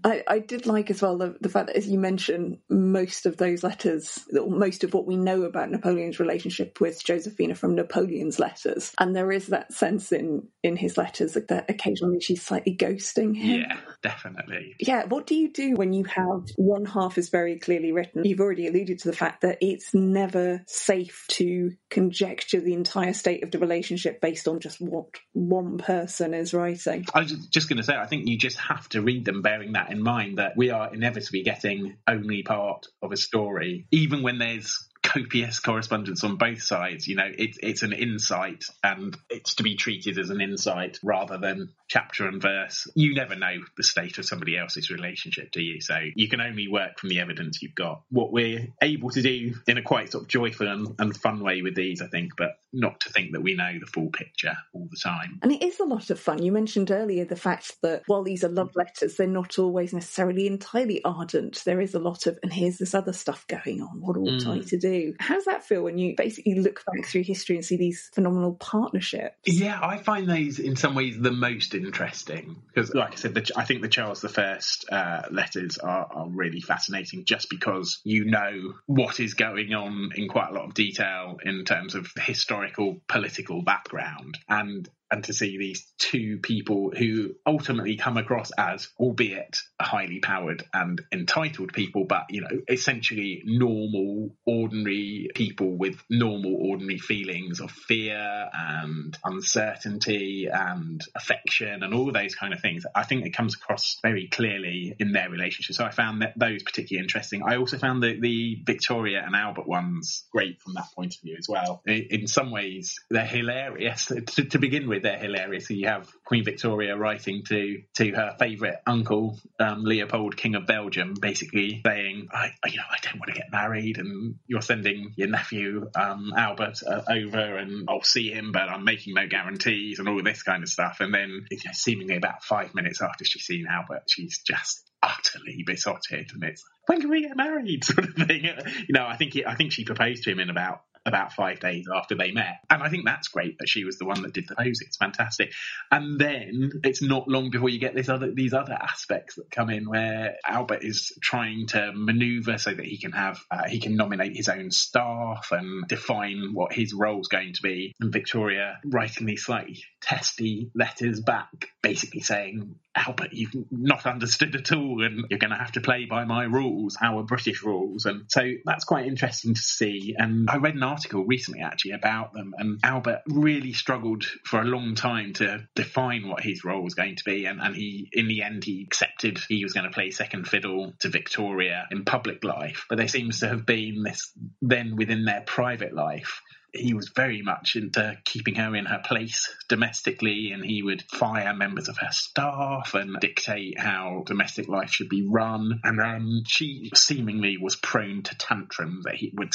I, 0.05 0.23
I 0.26 0.38
did 0.38 0.67
like 0.67 0.91
as 0.91 1.03
well 1.03 1.19
the, 1.19 1.37
the 1.41 1.49
fact 1.49 1.69
that, 1.69 1.76
as 1.76 1.88
you 1.88 1.99
mentioned, 1.99 2.59
most 2.69 3.26
of 3.26 3.37
those 3.37 3.62
letters, 3.62 4.21
most 4.33 4.85
of 4.85 4.95
what 4.95 5.07
we 5.07 5.17
know 5.17 5.43
about 5.43 5.71
Napoleon's 5.71 6.21
relationship 6.21 6.81
with 6.81 7.03
Josephina 7.05 7.55
from 7.55 7.75
Napoleon's 7.75 8.38
letters, 8.38 8.93
and 8.99 9.15
there 9.15 9.33
is 9.33 9.49
that 9.49 9.73
sense 9.73 10.12
in 10.12 10.49
in 10.62 10.76
his 10.76 10.97
letters 10.97 11.35
that 11.35 11.67
occasionally 11.69 12.21
she's 12.21 12.43
slightly 12.43 12.76
ghosting 12.76 13.37
him. 13.37 13.61
Yeah, 13.61 13.79
definitely. 14.03 14.76
Yeah, 14.81 15.07
what 15.07 15.26
do 15.26 15.35
you 15.35 15.53
do 15.53 15.75
when 15.75 15.93
you 15.93 16.05
have 16.05 16.49
one 16.57 16.85
half 16.85 17.19
is 17.19 17.29
very 17.29 17.59
clearly 17.59 17.93
written? 17.93 18.25
You've 18.25 18.41
already 18.41 18.67
alluded 18.67 19.00
to 19.00 19.11
the 19.11 19.17
fact 19.17 19.43
that 19.43 19.59
it's 19.61 19.95
never 19.95 20.62
safe 20.67 21.25
to 21.31 21.73
conjecture 21.91 22.61
the 22.61 22.73
entire 22.75 23.12
state 23.12 23.43
of 23.43 23.50
the 23.50 23.59
relationship 23.59 24.21
based 24.21 24.49
on 24.49 24.61
just 24.61 24.81
what 24.81 25.07
one 25.33 25.79
person 25.79 26.35
is 26.35 26.53
writing. 26.53 27.05
I 27.15 27.21
was 27.21 27.33
just 27.49 27.69
going 27.69 27.79
to 27.79 27.83
say, 27.83 27.97
I 27.97 28.07
think 28.07 28.29
you 28.29 28.38
just 28.38 28.59
have 28.59 28.88
to 28.91 29.03
read 29.03 29.25
them 29.25 29.43
bearing 29.43 29.73
that 29.73 29.86
in 29.90 30.02
mind 30.02 30.38
that 30.38 30.57
we 30.57 30.71
are 30.71 30.93
inevitably 30.93 31.43
getting 31.43 31.97
only 32.09 32.43
part 32.43 32.87
of 33.02 33.12
a 33.12 33.16
story, 33.16 33.87
even 33.90 34.23
when 34.23 34.38
there's 34.38 34.86
copious 35.06 35.60
correspondence 35.60 36.25
on 36.25 36.36
both 36.36 36.62
sides. 36.62 37.06
You 37.06 37.16
know, 37.16 37.30
it, 37.38 37.56
it's 37.62 37.82
an 37.82 37.92
insight 37.92 38.64
and 38.82 39.16
it's 39.30 39.54
to 39.56 39.62
be 39.62 39.76
treated 39.76 40.18
as 40.18 40.30
an 40.30 40.40
insight 40.40 40.98
rather 41.02 41.38
than 41.38 41.70
chapter 41.88 42.26
and 42.26 42.42
verse. 42.42 42.86
You 42.94 43.14
never 43.14 43.36
know 43.36 43.54
the 43.76 43.84
state 43.84 44.18
of 44.18 44.26
somebody 44.26 44.58
else's 44.58 44.90
relationship, 44.90 45.52
do 45.52 45.62
you? 45.62 45.80
So 45.80 45.96
you 46.14 46.28
can 46.28 46.40
only 46.40 46.68
work 46.68 46.98
from 46.98 47.10
the 47.10 47.20
evidence 47.20 47.62
you've 47.62 47.75
got. 47.75 48.02
What 48.10 48.32
we're 48.32 48.68
able 48.82 49.10
to 49.10 49.22
do 49.22 49.54
in 49.66 49.78
a 49.78 49.82
quite 49.82 50.12
sort 50.12 50.25
of 50.25 50.28
joyful 50.28 50.66
and, 50.66 50.94
and 50.98 51.16
fun 51.16 51.40
way 51.40 51.62
with 51.62 51.76
these, 51.76 52.02
I 52.02 52.08
think, 52.08 52.32
but 52.36 52.58
not 52.72 53.00
to 53.00 53.10
think 53.10 53.32
that 53.32 53.42
we 53.42 53.54
know 53.54 53.78
the 53.78 53.86
full 53.86 54.10
picture 54.10 54.54
all 54.75 54.88
the 54.90 55.00
time. 55.02 55.38
And 55.42 55.52
it 55.52 55.62
is 55.62 55.78
a 55.80 55.84
lot 55.84 56.10
of 56.10 56.18
fun. 56.18 56.42
You 56.42 56.52
mentioned 56.52 56.90
earlier 56.90 57.25
the 57.25 57.36
fact 57.36 57.76
that 57.82 58.02
while 58.06 58.25
these 58.25 58.44
are 58.44 58.48
love 58.48 58.72
letters, 58.75 59.16
they're 59.16 59.26
not 59.26 59.58
always 59.58 59.94
necessarily 59.94 60.46
entirely 60.46 61.02
ardent. 61.04 61.62
There 61.64 61.80
is 61.80 61.94
a 61.94 62.00
lot 62.00 62.26
of, 62.26 62.38
and 62.42 62.52
here's 62.52 62.78
this 62.78 62.94
other 62.94 63.12
stuff 63.12 63.46
going 63.46 63.80
on. 63.80 64.00
What 64.00 64.16
ought 64.16 64.42
mm. 64.42 64.60
I 64.60 64.68
to 64.68 64.78
do? 64.78 64.96
How 65.19 65.35
does 65.35 65.45
that 65.47 65.65
feel 65.65 65.83
when 65.83 65.99
you 65.99 66.15
basically 66.17 66.61
look 66.61 66.83
back 66.87 67.07
through 67.07 67.23
history 67.23 67.57
and 67.57 67.65
see 67.65 67.76
these 67.76 68.11
phenomenal 68.15 68.55
partnerships? 68.55 69.37
Yeah, 69.47 69.79
I 69.83 69.99
find 69.99 70.29
those 70.29 70.59
in 70.59 70.76
some 70.76 70.95
ways 70.95 71.19
the 71.19 71.33
most 71.33 71.75
interesting 71.75 72.57
because, 72.69 72.95
like 72.95 73.12
I 73.12 73.17
said, 73.17 73.35
the, 73.35 73.50
I 73.57 73.65
think 73.65 73.83
the 73.83 73.88
Charles 73.88 74.25
I 74.25 74.65
uh, 74.91 75.23
letters 75.31 75.79
are, 75.79 76.07
are 76.11 76.29
really 76.29 76.61
fascinating 76.61 77.25
just 77.25 77.50
because 77.50 78.00
you 78.05 78.25
know 78.25 78.75
what 78.87 79.21
is 79.21 79.35
going 79.35 79.75
on 79.75 80.11
in 80.15 80.29
quite 80.29 80.50
a 80.50 80.53
lot 80.53 80.65
of 80.67 80.75
detail 80.75 81.38
in 81.45 81.65
terms 81.65 81.95
of 81.95 82.11
historical 82.17 83.00
political 83.09 83.62
background 83.62 84.38
and 84.49 84.88
and 85.10 85.25
to 85.25 85.32
see 85.32 85.58
these 85.58 85.86
two 85.98 86.38
people 86.42 86.92
who 86.96 87.34
ultimately 87.46 87.96
come 87.96 88.16
across 88.16 88.50
as, 88.58 88.88
albeit 88.98 89.56
highly 89.80 90.20
powered 90.20 90.64
and 90.75 91.00
entitled 91.12 91.72
people, 91.72 92.04
but 92.04 92.25
you 92.30 92.40
know, 92.40 92.60
essentially 92.68 93.42
normal, 93.44 94.34
ordinary 94.44 95.28
people 95.34 95.76
with 95.76 96.02
normal, 96.10 96.56
ordinary 96.56 96.98
feelings 96.98 97.60
of 97.60 97.70
fear 97.70 98.48
and 98.52 99.16
uncertainty 99.25 100.48
and 100.52 101.02
affection 101.14 101.82
and 101.82 101.95
all 101.95 102.10
those 102.12 102.34
kind 102.34 102.52
of 102.52 102.60
things. 102.60 102.84
I 102.95 103.04
think 103.04 103.25
it 103.26 103.30
comes 103.30 103.54
across 103.54 103.99
very 104.02 104.28
clearly 104.28 104.95
in 104.99 105.12
their 105.12 105.30
relationship. 105.30 105.76
So 105.76 105.84
I 105.84 105.90
found 105.90 106.23
that 106.23 106.34
those 106.36 106.62
particularly 106.62 107.02
interesting. 107.02 107.42
I 107.45 107.56
also 107.56 107.78
found 107.78 108.02
the, 108.02 108.19
the 108.21 108.62
Victoria 108.64 109.23
and 109.25 109.36
Albert 109.36 109.69
ones 109.69 110.25
great 110.32 110.60
from 110.60 110.75
that 110.75 110.86
point 110.95 111.14
of 111.14 111.21
view 111.23 111.36
as 111.38 111.49
well. 111.49 111.82
In 111.86 112.26
some 112.26 112.50
ways, 112.50 112.99
they're 113.10 113.25
hilarious 113.25 114.06
to, 114.26 114.45
to 114.45 114.58
begin 114.58 114.88
with 114.88 114.96
with, 114.97 115.02
they're 115.02 115.19
hilarious. 115.19 115.71
You 115.71 115.89
have 115.89 116.09
Queen 116.25 116.45
Victoria 116.45 116.97
writing 116.97 117.43
to 117.49 117.82
to 117.95 118.11
her 118.13 118.37
favourite 118.39 118.76
uncle, 118.87 119.39
um, 119.61 119.85
Leopold, 119.85 120.37
King 120.37 120.54
of 120.54 120.67
Belgium, 120.67 121.15
basically 121.21 121.82
saying, 121.85 122.28
I, 122.32 122.50
you 122.67 122.76
know, 122.76 122.85
I 122.91 122.99
don't 123.02 123.19
want 123.19 123.32
to 123.32 123.41
get 123.41 123.50
married, 123.52 123.99
and 123.99 124.37
you're 124.47 124.63
sending 124.63 125.13
your 125.17 125.28
nephew 125.28 125.89
um, 125.95 126.32
Albert 126.37 126.80
uh, 126.87 127.02
over, 127.09 127.56
and 127.56 127.87
I'll 127.89 128.02
see 128.02 128.30
him, 128.30 128.52
but 128.52 128.69
I'm 128.69 128.85
making 128.85 129.15
no 129.15 129.26
guarantees, 129.26 129.99
and 129.99 130.09
all 130.09 130.23
this 130.23 130.43
kind 130.43 130.63
of 130.63 130.69
stuff. 130.69 130.99
And 131.00 131.13
then, 131.15 131.47
you 131.50 131.59
know, 131.65 131.73
seemingly 131.73 132.17
about 132.17 132.43
five 132.43 132.75
minutes 132.75 133.02
after 133.02 133.25
she's 133.25 133.45
seen 133.45 133.67
Albert, 133.71 134.04
she's 134.09 134.41
just 134.47 134.82
utterly 135.02 135.63
besotted, 135.65 136.30
and 136.32 136.43
it's 136.45 136.65
when 136.87 137.00
can 137.00 137.11
we 137.11 137.23
get 137.23 137.37
married, 137.37 137.85
sort 137.85 138.09
of 138.09 138.15
thing. 138.15 138.45
You 138.45 138.93
know, 138.93 139.06
I 139.06 139.17
think 139.17 139.35
he, 139.35 139.45
I 139.45 139.54
think 139.54 139.73
she 139.73 139.85
proposed 139.85 140.25
to 140.25 140.30
him 140.30 140.41
in 140.41 140.50
about 140.50 140.80
about 141.06 141.32
five 141.32 141.60
days 141.60 141.86
after 141.92 142.14
they 142.14 142.32
met. 142.32 142.58
And 142.69 142.82
I 142.82 142.88
think 142.88 143.04
that's 143.04 143.28
great 143.28 143.58
that 143.58 143.69
she 143.69 143.84
was 143.84 143.99
the 143.99 144.04
one 144.04 144.23
that 144.23 144.34
did 144.34 144.49
the 144.49 144.56
pose. 144.56 144.80
It's 144.80 144.97
fantastic. 144.97 145.52
And 145.90 146.19
then 146.19 146.73
it's 146.84 147.02
not 147.02 147.28
long 147.28 147.50
before 147.50 147.69
you 147.69 147.78
get 147.78 147.95
this 147.95 148.08
other 148.08 148.32
these 148.32 148.52
other 148.52 148.75
aspects 148.75 149.36
that 149.36 149.50
come 149.50 149.71
in 149.71 149.88
where 149.88 150.36
Albert 150.47 150.80
is 150.82 151.12
trying 151.23 151.66
to 151.69 151.92
maneuver 151.95 152.58
so 152.58 152.75
that 152.75 152.84
he 152.84 152.99
can 152.99 153.12
have 153.12 153.38
uh, 153.50 153.69
he 153.69 153.80
can 153.80 153.97
nominate 153.97 154.36
his 154.36 154.49
own 154.49 154.71
staff 154.71 155.49
and 155.52 155.86
define 155.86 156.50
what 156.52 156.73
his 156.73 156.92
role's 156.92 157.28
going 157.28 157.52
to 157.54 157.62
be. 157.62 157.95
And 158.00 158.12
Victoria 158.12 158.78
writing 158.84 159.26
these 159.26 159.45
slightly 159.45 159.82
testy 160.00 160.71
letters 160.75 161.21
back, 161.21 161.69
basically 161.82 162.21
saying, 162.21 162.76
Albert, 162.97 163.32
you've 163.32 163.54
not 163.71 164.06
understood 164.06 164.56
at 164.56 164.73
all, 164.73 165.04
and 165.04 165.26
you're 165.28 165.39
going 165.39 165.50
to 165.50 165.56
have 165.56 165.73
to 165.73 165.80
play 165.80 166.06
by 166.06 166.25
my 166.25 166.45
rules, 166.45 166.97
our 167.00 167.23
British 167.23 167.63
rules. 167.63 168.06
And 168.06 168.25
so 168.28 168.52
that's 168.65 168.85
quite 168.85 169.06
interesting 169.06 169.54
to 169.54 169.61
see. 169.61 170.15
And 170.17 170.49
I 170.49 170.56
read 170.56 170.75
an 170.75 170.82
article 170.82 171.25
recently 171.25 171.61
actually 171.61 171.93
about 171.93 172.32
them, 172.32 172.54
and 172.56 172.80
Albert 172.82 173.23
really 173.28 173.75
struggled 173.75 174.25
for 174.45 174.61
a 174.61 174.65
long 174.65 174.95
time 174.95 175.35
to 175.35 175.69
define 175.75 176.26
what 176.26 176.43
his 176.43 176.65
role 176.65 176.82
was 176.82 176.95
going 176.95 177.17
to 177.17 177.25
be. 177.25 177.45
And, 177.45 177.61
and 177.61 177.76
he, 177.76 178.09
in 178.13 178.28
the 178.28 178.43
end, 178.43 178.65
he 178.65 178.82
accepted 178.82 179.41
he 179.49 179.63
was 179.63 179.75
going 179.75 179.85
to 179.85 179.93
play 179.93 180.11
second 180.11 180.49
fiddle 180.49 180.95
to 181.00 181.09
Victoria 181.09 181.87
in 181.91 182.04
public 182.04 182.45
life. 182.45 182.87
But 182.89 182.97
there 182.97 183.09
seems 183.09 183.41
to 183.41 183.49
have 183.49 183.67
been 183.67 184.02
this 184.02 184.32
then 184.63 184.97
within 184.97 185.25
their 185.25 185.43
private 185.43 185.93
life 185.93 186.41
he 186.78 186.95
was 186.95 187.08
very 187.08 187.43
much 187.43 187.76
into 187.76 188.17
keeping 188.25 188.54
her 188.56 188.75
in 188.75 188.86
her 188.86 189.02
place 189.04 189.54
domestically, 189.69 190.52
and 190.52 190.65
he 190.65 190.82
would 190.82 191.02
fire 191.10 191.54
members 191.54 191.89
of 191.89 191.99
her 191.99 192.10
staff 192.10 192.95
and 192.95 193.19
dictate 193.21 193.78
how 193.78 194.23
domestic 194.26 194.69
life 194.69 194.91
should 194.91 195.08
be 195.08 195.26
run. 195.26 195.80
And 195.84 196.00
um, 196.00 196.43
she 196.47 196.91
seemingly 196.95 197.56
was 197.58 197.76
prone 197.76 198.23
to 198.25 198.36
tantrums 198.36 199.04
that 199.04 199.15
he 199.15 199.32
would 199.34 199.52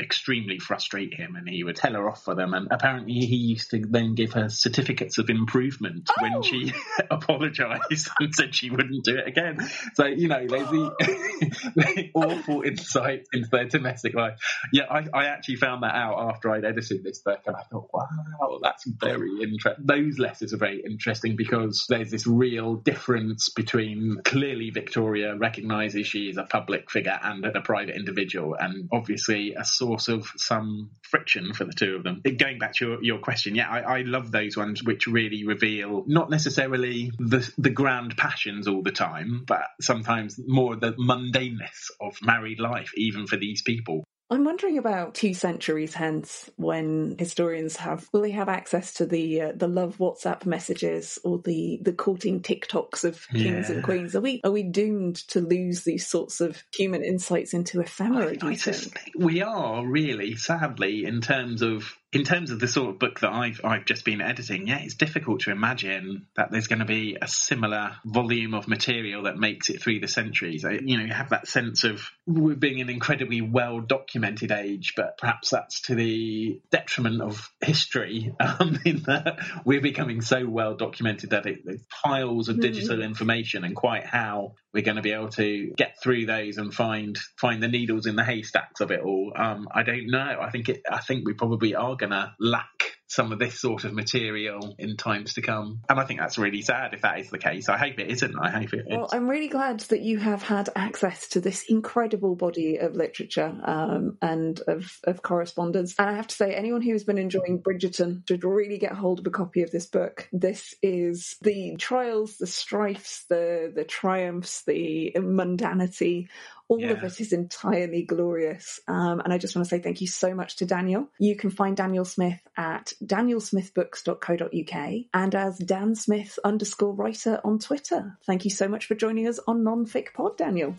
extremely 0.00 0.58
frustrate 0.58 1.14
him, 1.14 1.36
and 1.36 1.48
he 1.48 1.64
would 1.64 1.76
tell 1.76 1.92
her 1.92 2.08
off 2.08 2.24
for 2.24 2.34
them. 2.34 2.54
And 2.54 2.68
apparently, 2.70 3.14
he 3.14 3.36
used 3.36 3.70
to 3.70 3.84
then 3.88 4.14
give 4.14 4.32
her 4.32 4.48
certificates 4.48 5.18
of 5.18 5.30
improvement 5.30 6.08
oh. 6.10 6.22
when 6.22 6.42
she 6.42 6.72
apologised 7.10 8.08
and 8.20 8.34
said 8.34 8.54
she 8.54 8.70
wouldn't 8.70 9.04
do 9.04 9.16
it 9.16 9.26
again. 9.26 9.58
So 9.94 10.06
you 10.06 10.28
know, 10.28 10.46
there's 10.46 10.68
the, 10.68 10.90
the 11.76 12.10
awful 12.14 12.62
insight 12.62 13.26
into 13.32 13.48
their 13.50 13.66
domestic 13.66 14.14
life. 14.14 14.38
Yeah, 14.72 14.84
I, 14.90 15.06
I 15.12 15.24
actually 15.26 15.56
found 15.56 15.82
that 15.82 15.94
out 15.94 16.30
after 16.30 16.50
I 16.50 16.57
I'd 16.58 16.64
edited 16.64 17.04
this 17.04 17.18
book, 17.20 17.40
and 17.46 17.56
I 17.56 17.62
thought, 17.62 17.88
wow, 17.92 18.58
that's 18.62 18.84
very 18.86 19.42
interesting. 19.42 19.84
Those 19.86 20.18
letters 20.18 20.52
are 20.52 20.58
very 20.58 20.82
interesting 20.84 21.36
because 21.36 21.86
there's 21.88 22.10
this 22.10 22.26
real 22.26 22.74
difference 22.74 23.48
between 23.48 24.18
clearly 24.24 24.70
Victoria 24.70 25.36
recognises 25.36 26.06
she 26.06 26.28
is 26.28 26.36
a 26.36 26.44
public 26.44 26.90
figure 26.90 27.18
and 27.22 27.44
a 27.44 27.60
private 27.60 27.96
individual, 27.96 28.56
and 28.58 28.88
obviously 28.92 29.54
a 29.54 29.64
source 29.64 30.08
of 30.08 30.30
some 30.36 30.90
friction 31.02 31.52
for 31.54 31.64
the 31.64 31.72
two 31.72 31.96
of 31.96 32.04
them. 32.04 32.22
Going 32.36 32.58
back 32.58 32.74
to 32.74 32.86
your, 32.86 33.04
your 33.04 33.18
question, 33.18 33.54
yeah, 33.54 33.68
I, 33.68 33.98
I 33.98 34.02
love 34.02 34.30
those 34.30 34.56
ones 34.56 34.82
which 34.82 35.06
really 35.06 35.44
reveal 35.44 36.04
not 36.06 36.30
necessarily 36.30 37.12
the 37.18 37.50
the 37.58 37.70
grand 37.70 38.16
passions 38.16 38.66
all 38.68 38.82
the 38.82 38.92
time, 38.92 39.44
but 39.46 39.64
sometimes 39.80 40.38
more 40.46 40.76
the 40.76 40.92
mundaneness 40.92 41.90
of 42.00 42.16
married 42.22 42.60
life, 42.60 42.92
even 42.96 43.26
for 43.26 43.36
these 43.36 43.62
people. 43.62 44.04
I'm 44.30 44.44
wondering 44.44 44.76
about 44.76 45.14
two 45.14 45.32
centuries 45.32 45.94
hence 45.94 46.50
when 46.56 47.16
historians 47.18 47.76
have 47.76 48.08
will 48.12 48.20
they 48.20 48.30
have 48.32 48.48
access 48.48 48.94
to 48.94 49.06
the 49.06 49.40
uh, 49.40 49.52
the 49.56 49.68
love 49.68 49.96
WhatsApp 49.98 50.44
messages 50.44 51.18
or 51.24 51.38
the 51.38 51.78
the 51.82 51.92
courting 51.94 52.40
TikToks 52.40 53.04
of 53.04 53.26
kings 53.28 53.68
Yeah. 53.68 53.76
and 53.76 53.84
queens? 53.84 54.14
Are 54.14 54.20
we 54.20 54.40
are 54.44 54.50
we 54.50 54.62
doomed 54.64 55.16
to 55.28 55.40
lose 55.40 55.84
these 55.84 56.06
sorts 56.06 56.40
of 56.42 56.62
human 56.74 57.02
insights 57.02 57.54
into 57.54 57.80
ephemera? 57.80 58.36
I 58.42 58.54
think? 58.54 58.60
think 58.60 59.12
we 59.16 59.42
are 59.42 59.86
really, 59.86 60.36
sadly, 60.36 61.04
in 61.04 61.20
terms 61.22 61.62
of 61.62 61.96
in 62.12 62.24
terms 62.24 62.50
of 62.50 62.58
the 62.58 62.68
sort 62.68 62.88
of 62.88 62.98
book 62.98 63.20
that 63.20 63.30
I've 63.30 63.60
I've 63.64 63.84
just 63.84 64.04
been 64.04 64.20
editing. 64.22 64.66
Yeah, 64.66 64.78
it's 64.78 64.94
difficult 64.94 65.40
to 65.40 65.50
imagine 65.50 66.26
that 66.36 66.50
there's 66.50 66.66
going 66.66 66.78
to 66.78 66.86
be 66.86 67.18
a 67.20 67.28
similar 67.28 67.96
volume 68.04 68.54
of 68.54 68.66
material 68.66 69.24
that 69.24 69.36
makes 69.36 69.68
it 69.68 69.82
through 69.82 70.00
the 70.00 70.08
centuries. 70.08 70.64
I- 70.64 70.78
You 70.82 70.96
know, 70.98 71.04
you 71.04 71.12
have 71.12 71.30
that 71.30 71.46
sense 71.48 71.84
of 71.84 72.10
we're 72.26 72.54
being 72.56 72.80
an 72.80 72.88
incredibly 72.88 73.42
well 73.42 73.80
documented 73.80 74.52
age, 74.52 74.94
but 74.96 75.18
perhaps 75.18 75.50
that's 75.50 75.82
to 75.82 75.94
the 75.94 76.60
detriment 76.70 77.20
of 77.22 77.50
history. 77.60 78.34
Um, 78.60 78.78
in 78.84 79.02
that 79.02 79.38
we're 79.64 79.80
becoming 79.80 80.20
so 80.22 80.48
well 80.48 80.74
documented 80.74 81.30
that 81.30 81.44
it, 81.46 81.58
piles 82.02 82.48
of 82.48 82.60
digital 82.60 83.02
information, 83.02 83.62
and 83.64 83.76
quite 83.76 84.04
how 84.06 84.54
we're 84.72 84.82
going 84.82 84.96
to 84.96 85.02
be 85.02 85.12
able 85.12 85.28
to 85.30 85.72
get 85.76 85.96
through 86.02 86.26
those 86.26 86.56
and 86.56 86.72
find 86.72 87.18
find 87.36 87.62
the 87.62 87.68
needles 87.68 88.06
in 88.06 88.16
the 88.16 88.24
haystacks 88.24 88.80
of 88.80 88.90
it 88.90 89.00
all. 89.00 89.32
Um, 89.36 89.68
I 89.74 89.82
don't 89.82 90.06
know. 90.06 90.38
I 90.40 90.50
think 90.50 90.68
it. 90.70 90.82
I 90.90 91.00
think 91.00 91.26
we 91.26 91.34
probably 91.34 91.74
are 91.74 91.96
going 91.98 92.12
to 92.12 92.34
lack 92.38 92.98
some 93.08 93.32
of 93.32 93.38
this 93.38 93.58
sort 93.58 93.84
of 93.84 93.94
material 93.94 94.74
in 94.78 94.96
times 94.96 95.34
to 95.34 95.42
come, 95.42 95.80
and 95.88 95.98
I 95.98 96.04
think 96.04 96.20
that's 96.20 96.36
really 96.36 96.60
sad 96.60 96.92
if 96.92 97.00
that 97.02 97.18
is 97.18 97.30
the 97.30 97.38
case. 97.38 97.68
I 97.68 97.78
hope 97.78 97.98
it 97.98 98.10
isn't. 98.10 98.34
I 98.40 98.50
hope 98.50 98.74
it 98.74 98.86
Well. 98.88 99.08
I'm 99.12 99.28
really 99.28 99.48
glad 99.48 99.80
that 99.80 100.02
you 100.02 100.18
have 100.18 100.42
had 100.42 100.68
access 100.76 101.28
to 101.28 101.40
this 101.40 101.64
incredible 101.68 102.36
body 102.36 102.76
of 102.76 102.94
literature 102.94 103.58
um, 103.64 104.18
and 104.20 104.60
of, 104.68 104.98
of 105.04 105.22
correspondence. 105.22 105.94
And 105.98 106.10
I 106.10 106.14
have 106.14 106.26
to 106.26 106.34
say, 106.34 106.54
anyone 106.54 106.82
who 106.82 106.92
has 106.92 107.04
been 107.04 107.18
enjoying 107.18 107.62
Bridgerton 107.62 108.28
should 108.28 108.44
really 108.44 108.78
get 108.78 108.92
hold 108.92 109.20
of 109.20 109.26
a 109.26 109.30
copy 109.30 109.62
of 109.62 109.70
this 109.70 109.86
book. 109.86 110.28
This 110.32 110.74
is 110.82 111.36
the 111.40 111.76
trials, 111.76 112.36
the 112.36 112.46
strifes, 112.46 113.24
the 113.28 113.72
the 113.74 113.84
triumphs, 113.84 114.64
the 114.64 115.12
mundanity. 115.16 116.28
All 116.68 116.76
of 116.76 116.82
Yeah. 116.82 117.04
it 117.06 117.20
is 117.20 117.32
entirely 117.32 118.02
glorious. 118.02 118.78
Um, 118.86 119.20
and 119.20 119.32
I 119.32 119.38
just 119.38 119.56
want 119.56 119.64
to 119.66 119.70
say 119.70 119.78
thank 119.80 120.00
you 120.02 120.06
so 120.06 120.34
much 120.34 120.56
to 120.56 120.66
Daniel. 120.66 121.08
You 121.18 121.34
can 121.34 121.48
find 121.50 121.74
Daniel 121.76 122.04
Smith 122.04 122.38
at 122.56 122.92
danielsmithbooks.co.uk 123.04 125.04
and 125.14 125.34
as 125.34 125.58
Dan 125.58 125.94
Smith 125.94 126.38
underscore 126.44 126.92
writer 126.92 127.40
on 127.42 127.58
Twitter. 127.58 128.18
Thank 128.26 128.44
you 128.44 128.50
so 128.50 128.68
much 128.68 128.84
for 128.86 128.94
joining 128.94 129.26
us 129.26 129.40
on 129.46 129.62
Nonfic 129.64 130.12
Pod, 130.12 130.36
Daniel. 130.36 130.76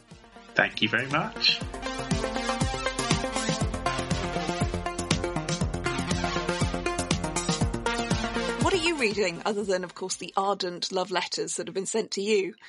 Thank 0.53 0.81
you 0.83 0.89
very 0.89 1.07
much. 1.07 1.59
What 8.61 8.73
are 8.73 8.77
you 8.85 8.97
reading, 8.97 9.41
other 9.45 9.63
than, 9.63 9.83
of 9.83 9.95
course, 9.95 10.15
the 10.15 10.33
ardent 10.37 10.91
love 10.91 11.11
letters 11.11 11.55
that 11.55 11.67
have 11.67 11.73
been 11.73 11.85
sent 11.85 12.11
to 12.11 12.21
you? 12.21 12.53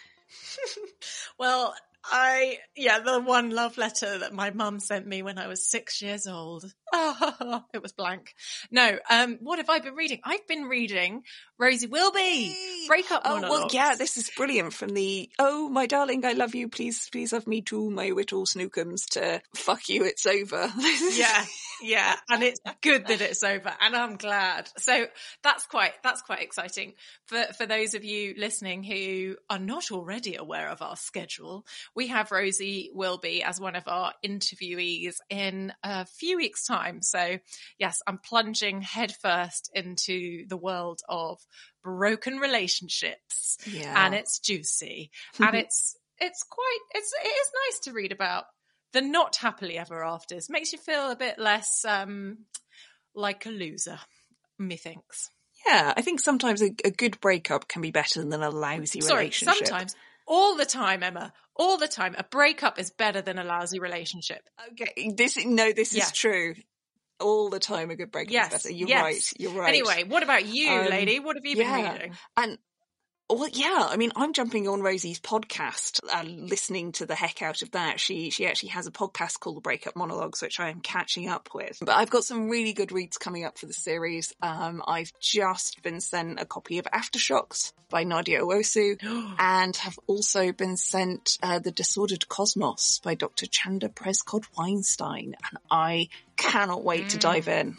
Well, 1.38 1.74
I 2.04 2.58
yeah, 2.76 3.00
the 3.00 3.20
one 3.20 3.50
love 3.50 3.76
letter 3.76 4.18
that 4.18 4.32
my 4.32 4.50
mum 4.50 4.80
sent 4.80 5.06
me 5.06 5.22
when 5.22 5.38
I 5.38 5.46
was 5.46 5.68
six 5.68 6.00
years 6.00 6.26
old. 6.26 6.64
Oh, 6.92 7.64
it 7.74 7.82
was 7.82 7.92
blank. 7.92 8.34
No, 8.70 8.98
um, 9.10 9.38
what 9.40 9.58
have 9.58 9.68
I 9.70 9.80
been 9.80 9.94
reading? 9.94 10.20
I've 10.24 10.46
been 10.46 10.64
reading 10.64 11.22
Rosie 11.60 11.88
Wilby 11.88 12.56
breakup 12.86 13.20
Oh 13.26 13.40
well, 13.42 13.68
yeah. 13.70 13.94
This 13.94 14.16
is 14.16 14.30
brilliant. 14.34 14.72
From 14.72 14.88
the 14.90 15.28
oh 15.38 15.68
my 15.68 15.86
darling, 15.86 16.24
I 16.24 16.32
love 16.32 16.54
you. 16.54 16.68
Please, 16.68 17.08
please 17.12 17.34
love 17.34 17.46
me 17.46 17.60
too, 17.60 17.90
my 17.90 18.08
whittle 18.12 18.46
snookums. 18.46 19.10
To 19.10 19.42
fuck 19.54 19.90
you, 19.90 20.04
it's 20.04 20.24
over. 20.24 20.72
yeah 21.12 21.44
yeah 21.82 22.16
and 22.28 22.42
it's 22.42 22.60
good 22.80 23.06
that 23.06 23.20
it's 23.20 23.42
over 23.42 23.72
and 23.80 23.96
i'm 23.96 24.16
glad 24.16 24.68
so 24.76 25.06
that's 25.42 25.66
quite 25.66 25.92
that's 26.02 26.22
quite 26.22 26.42
exciting 26.42 26.94
for 27.26 27.42
for 27.56 27.66
those 27.66 27.94
of 27.94 28.04
you 28.04 28.34
listening 28.36 28.82
who 28.82 29.36
are 29.48 29.58
not 29.58 29.90
already 29.90 30.36
aware 30.36 30.68
of 30.68 30.82
our 30.82 30.96
schedule 30.96 31.64
we 31.94 32.08
have 32.08 32.30
rosie 32.30 32.90
wilby 32.94 33.42
as 33.42 33.60
one 33.60 33.76
of 33.76 33.86
our 33.86 34.12
interviewees 34.24 35.14
in 35.28 35.72
a 35.82 36.04
few 36.04 36.36
weeks 36.36 36.66
time 36.66 37.02
so 37.02 37.38
yes 37.78 38.00
i'm 38.06 38.18
plunging 38.18 38.82
headfirst 38.82 39.70
into 39.74 40.46
the 40.48 40.56
world 40.56 41.00
of 41.08 41.38
broken 41.82 42.36
relationships 42.38 43.56
yeah, 43.66 44.04
and 44.04 44.14
it's 44.14 44.38
juicy 44.38 45.10
and 45.40 45.56
it's 45.56 45.96
it's 46.18 46.42
quite 46.48 46.78
it's 46.92 47.12
it 47.24 47.28
is 47.28 47.50
nice 47.68 47.80
to 47.80 47.92
read 47.92 48.12
about 48.12 48.44
the 48.92 49.00
not 49.00 49.36
happily 49.36 49.78
ever 49.78 50.04
afters 50.04 50.50
makes 50.50 50.72
you 50.72 50.78
feel 50.78 51.10
a 51.10 51.16
bit 51.16 51.38
less 51.38 51.84
um 51.84 52.38
like 53.14 53.46
a 53.46 53.50
loser 53.50 53.98
methinks 54.58 55.30
yeah. 55.66 55.92
I 55.94 56.00
think 56.00 56.20
sometimes 56.20 56.62
a, 56.62 56.70
a 56.86 56.90
good 56.90 57.20
breakup 57.20 57.68
can 57.68 57.82
be 57.82 57.90
better 57.90 58.24
than 58.24 58.42
a 58.42 58.48
lousy 58.50 59.02
sorry 59.02 59.24
relationship. 59.24 59.58
sometimes 59.58 59.94
all 60.26 60.56
the 60.56 60.64
time 60.64 61.02
emma 61.02 61.32
all 61.54 61.76
the 61.76 61.88
time 61.88 62.14
a 62.16 62.24
breakup 62.24 62.78
is 62.78 62.90
better 62.90 63.20
than 63.20 63.38
a 63.38 63.44
lousy 63.44 63.78
relationship 63.78 64.40
Okay, 64.72 65.12
this 65.16 65.36
no, 65.44 65.72
this 65.72 65.92
Yeah. 65.94 66.04
is 66.04 66.12
true. 66.12 66.54
All 67.20 67.50
the 67.50 67.58
time, 67.60 67.90
a 67.90 67.96
good 67.96 68.10
breakup 68.10 68.32
Yes, 68.32 68.52
is 68.52 68.62
better. 68.64 68.74
You're 68.74 68.88
yes. 68.88 69.02
right. 69.02 69.32
You're 69.38 69.52
right. 69.52 69.68
anyway 69.68 70.04
what 70.04 70.22
about 70.22 70.46
you 70.46 70.68
Um, 70.70 70.86
lady 70.86 71.20
what 71.20 71.36
have 71.36 71.44
you 71.44 71.56
yeah. 71.56 71.64
been 71.92 71.92
reading 71.92 72.18
And 72.36 72.58
well, 73.36 73.48
yeah, 73.52 73.86
I 73.88 73.96
mean, 73.96 74.12
I'm 74.16 74.32
jumping 74.32 74.66
on 74.68 74.82
Rosie's 74.82 75.20
podcast 75.20 76.00
and 76.12 76.48
listening 76.48 76.92
to 76.92 77.06
the 77.06 77.14
heck 77.14 77.42
out 77.42 77.62
of 77.62 77.70
that. 77.72 78.00
She 78.00 78.30
she 78.30 78.46
actually 78.46 78.70
has 78.70 78.86
a 78.86 78.90
podcast 78.90 79.40
called 79.40 79.56
The 79.56 79.60
Breakup 79.60 79.96
Monologues, 79.96 80.42
which 80.42 80.58
I 80.58 80.70
am 80.70 80.80
catching 80.80 81.28
up 81.28 81.48
with. 81.54 81.78
But 81.80 81.96
I've 81.96 82.10
got 82.10 82.24
some 82.24 82.48
really 82.48 82.72
good 82.72 82.92
reads 82.92 83.18
coming 83.18 83.44
up 83.44 83.58
for 83.58 83.66
the 83.66 83.72
series. 83.72 84.32
Um, 84.42 84.82
I've 84.86 85.12
just 85.20 85.82
been 85.82 86.00
sent 86.00 86.40
a 86.40 86.44
copy 86.44 86.78
of 86.78 86.86
Aftershocks 86.86 87.72
by 87.88 88.04
Nadia 88.04 88.40
Owusu, 88.40 88.96
and 89.38 89.76
have 89.76 89.98
also 90.06 90.52
been 90.52 90.76
sent 90.76 91.38
uh, 91.42 91.58
The 91.58 91.72
Disordered 91.72 92.28
Cosmos 92.28 93.00
by 93.02 93.14
Dr. 93.14 93.46
Chanda 93.46 93.88
Prescod 93.88 94.44
Weinstein, 94.56 95.34
and 95.50 95.58
I 95.70 96.08
cannot 96.36 96.84
wait 96.84 97.10
to 97.10 97.18
dive 97.18 97.48
in. 97.48 97.76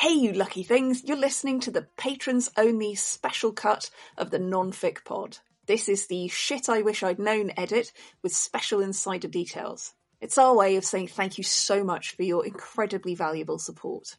Hey, 0.00 0.14
you 0.14 0.32
lucky 0.32 0.62
things, 0.62 1.04
you're 1.04 1.14
listening 1.14 1.60
to 1.60 1.70
the 1.70 1.86
patrons 1.98 2.50
only 2.56 2.94
special 2.94 3.52
cut 3.52 3.90
of 4.16 4.30
the 4.30 4.38
Nonfic 4.38 5.04
Pod. 5.04 5.36
This 5.66 5.90
is 5.90 6.06
the 6.06 6.26
shit 6.28 6.70
I 6.70 6.80
wish 6.80 7.02
I'd 7.02 7.18
known 7.18 7.52
edit 7.54 7.92
with 8.22 8.34
special 8.34 8.80
insider 8.80 9.28
details. 9.28 9.92
It's 10.18 10.38
our 10.38 10.56
way 10.56 10.76
of 10.76 10.86
saying 10.86 11.08
thank 11.08 11.36
you 11.36 11.44
so 11.44 11.84
much 11.84 12.16
for 12.16 12.22
your 12.22 12.46
incredibly 12.46 13.14
valuable 13.14 13.58
support. 13.58 14.16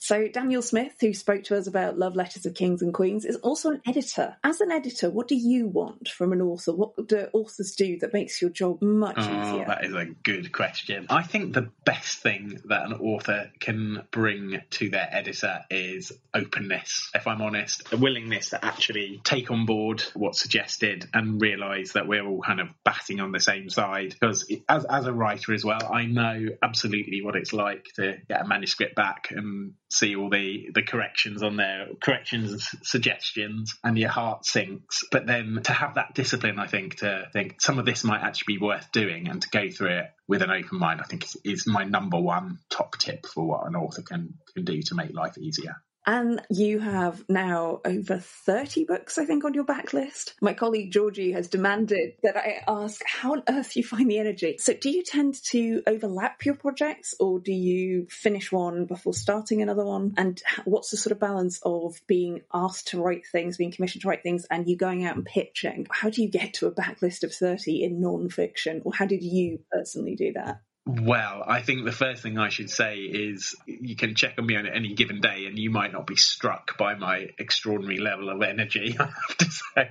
So, 0.00 0.28
Daniel 0.28 0.62
Smith, 0.62 0.94
who 1.00 1.12
spoke 1.12 1.42
to 1.44 1.56
us 1.56 1.66
about 1.66 1.98
Love 1.98 2.14
Letters 2.14 2.46
of 2.46 2.54
Kings 2.54 2.82
and 2.82 2.94
Queens, 2.94 3.24
is 3.24 3.36
also 3.36 3.70
an 3.72 3.82
editor. 3.84 4.36
As 4.44 4.60
an 4.60 4.70
editor, 4.70 5.10
what 5.10 5.26
do 5.26 5.34
you 5.34 5.66
want 5.66 6.08
from 6.08 6.32
an 6.32 6.40
author? 6.40 6.72
What 6.72 7.08
do 7.08 7.26
authors 7.32 7.74
do 7.74 7.98
that 7.98 8.12
makes 8.12 8.40
your 8.40 8.50
job 8.50 8.80
much 8.80 9.16
Oh, 9.18 9.22
easier? 9.22 9.64
that 9.66 9.84
is 9.84 9.94
a 9.94 10.04
good 10.22 10.52
question. 10.52 11.06
I 11.10 11.24
think 11.24 11.52
the 11.52 11.70
best 11.84 12.18
thing 12.18 12.60
that 12.66 12.86
an 12.86 12.92
author 12.92 13.50
can 13.58 14.04
bring 14.12 14.62
to 14.70 14.88
their 14.88 15.08
editor 15.10 15.64
is 15.68 16.12
openness. 16.32 17.10
If 17.14 17.26
I'm 17.26 17.42
honest, 17.42 17.92
a 17.92 17.96
willingness 17.96 18.50
to 18.50 18.64
actually 18.64 19.20
take 19.24 19.50
on 19.50 19.66
board 19.66 20.02
what's 20.14 20.40
suggested 20.40 21.08
and 21.12 21.40
realise 21.42 21.94
that 21.94 22.06
we're 22.06 22.24
all 22.24 22.40
kind 22.40 22.60
of 22.60 22.68
batting 22.84 23.18
on 23.18 23.32
the 23.32 23.40
same 23.40 23.68
side. 23.68 24.14
Because 24.18 24.50
as, 24.68 24.84
as 24.84 25.06
a 25.06 25.12
writer 25.12 25.52
as 25.54 25.64
well, 25.64 25.90
I 25.92 26.04
know 26.06 26.46
absolutely 26.62 27.20
what 27.22 27.34
it's 27.34 27.52
like 27.52 27.86
to 27.96 28.18
get 28.28 28.42
a 28.42 28.46
manuscript 28.46 28.94
back 28.94 29.32
and 29.32 29.72
see 29.90 30.16
all 30.16 30.28
the, 30.28 30.68
the 30.74 30.82
corrections 30.82 31.42
on 31.42 31.56
there, 31.56 31.86
corrections 32.02 32.52
and 32.52 32.60
suggestions, 32.82 33.74
and 33.82 33.98
your 33.98 34.10
heart 34.10 34.44
sinks. 34.44 35.04
But 35.10 35.26
then 35.26 35.60
to 35.64 35.72
have 35.72 35.94
that 35.94 36.14
discipline, 36.14 36.58
I 36.58 36.66
think, 36.66 36.96
to 36.96 37.28
think 37.32 37.60
some 37.60 37.78
of 37.78 37.86
this 37.86 38.04
might 38.04 38.22
actually 38.22 38.56
be 38.56 38.64
worth 38.64 38.90
doing 38.92 39.28
and 39.28 39.40
to 39.40 39.48
go 39.48 39.70
through 39.70 39.98
it 39.98 40.06
with 40.26 40.42
an 40.42 40.50
open 40.50 40.78
mind, 40.78 41.00
I 41.00 41.04
think 41.04 41.24
is, 41.24 41.36
is 41.44 41.66
my 41.66 41.84
number 41.84 42.20
one 42.20 42.58
top 42.70 42.98
tip 42.98 43.26
for 43.26 43.46
what 43.46 43.66
an 43.66 43.76
author 43.76 44.02
can, 44.02 44.34
can 44.54 44.64
do 44.64 44.82
to 44.82 44.94
make 44.94 45.14
life 45.14 45.38
easier. 45.38 45.76
And 46.08 46.40
you 46.48 46.78
have 46.78 47.22
now 47.28 47.82
over 47.84 48.16
30 48.16 48.86
books, 48.86 49.18
I 49.18 49.26
think, 49.26 49.44
on 49.44 49.52
your 49.52 49.66
backlist. 49.66 50.32
My 50.40 50.54
colleague 50.54 50.90
Georgie 50.90 51.32
has 51.32 51.48
demanded 51.48 52.14
that 52.22 52.34
I 52.34 52.62
ask 52.66 53.02
how 53.06 53.32
on 53.32 53.42
earth 53.46 53.76
you 53.76 53.84
find 53.84 54.10
the 54.10 54.18
energy. 54.18 54.56
So, 54.58 54.72
do 54.72 54.88
you 54.88 55.02
tend 55.02 55.34
to 55.50 55.82
overlap 55.86 56.46
your 56.46 56.54
projects 56.54 57.14
or 57.20 57.40
do 57.40 57.52
you 57.52 58.06
finish 58.08 58.50
one 58.50 58.86
before 58.86 59.12
starting 59.12 59.60
another 59.60 59.84
one? 59.84 60.14
And 60.16 60.40
what's 60.64 60.92
the 60.92 60.96
sort 60.96 61.12
of 61.12 61.20
balance 61.20 61.60
of 61.62 62.00
being 62.06 62.40
asked 62.54 62.88
to 62.88 63.02
write 63.02 63.26
things, 63.26 63.58
being 63.58 63.72
commissioned 63.72 64.00
to 64.00 64.08
write 64.08 64.22
things, 64.22 64.46
and 64.50 64.66
you 64.66 64.78
going 64.78 65.04
out 65.04 65.16
and 65.16 65.26
pitching? 65.26 65.88
How 65.90 66.08
do 66.08 66.22
you 66.22 66.30
get 66.30 66.54
to 66.54 66.68
a 66.68 66.72
backlist 66.72 67.22
of 67.22 67.34
30 67.34 67.84
in 67.84 68.00
non 68.00 68.30
fiction? 68.30 68.80
Or 68.86 68.94
how 68.94 69.04
did 69.04 69.22
you 69.22 69.60
personally 69.70 70.16
do 70.16 70.32
that? 70.36 70.62
Well, 70.88 71.44
I 71.46 71.60
think 71.60 71.84
the 71.84 71.92
first 71.92 72.22
thing 72.22 72.38
I 72.38 72.48
should 72.48 72.70
say 72.70 72.96
is 72.96 73.54
you 73.66 73.94
can 73.94 74.14
check 74.14 74.36
on 74.38 74.46
me 74.46 74.56
on 74.56 74.66
any 74.66 74.94
given 74.94 75.20
day, 75.20 75.44
and 75.44 75.58
you 75.58 75.68
might 75.68 75.92
not 75.92 76.06
be 76.06 76.16
struck 76.16 76.78
by 76.78 76.94
my 76.94 77.26
extraordinary 77.38 77.98
level 77.98 78.30
of 78.30 78.40
energy. 78.40 78.96
I 78.98 79.04
have 79.04 79.36
to 79.36 79.50
say, 79.50 79.90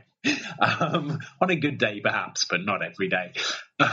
um, 0.59 1.19
on 1.39 1.51
a 1.51 1.55
good 1.55 1.77
day, 1.77 1.99
perhaps, 1.99 2.45
but 2.49 2.65
not 2.65 2.81
every 2.81 3.09
day. 3.09 3.33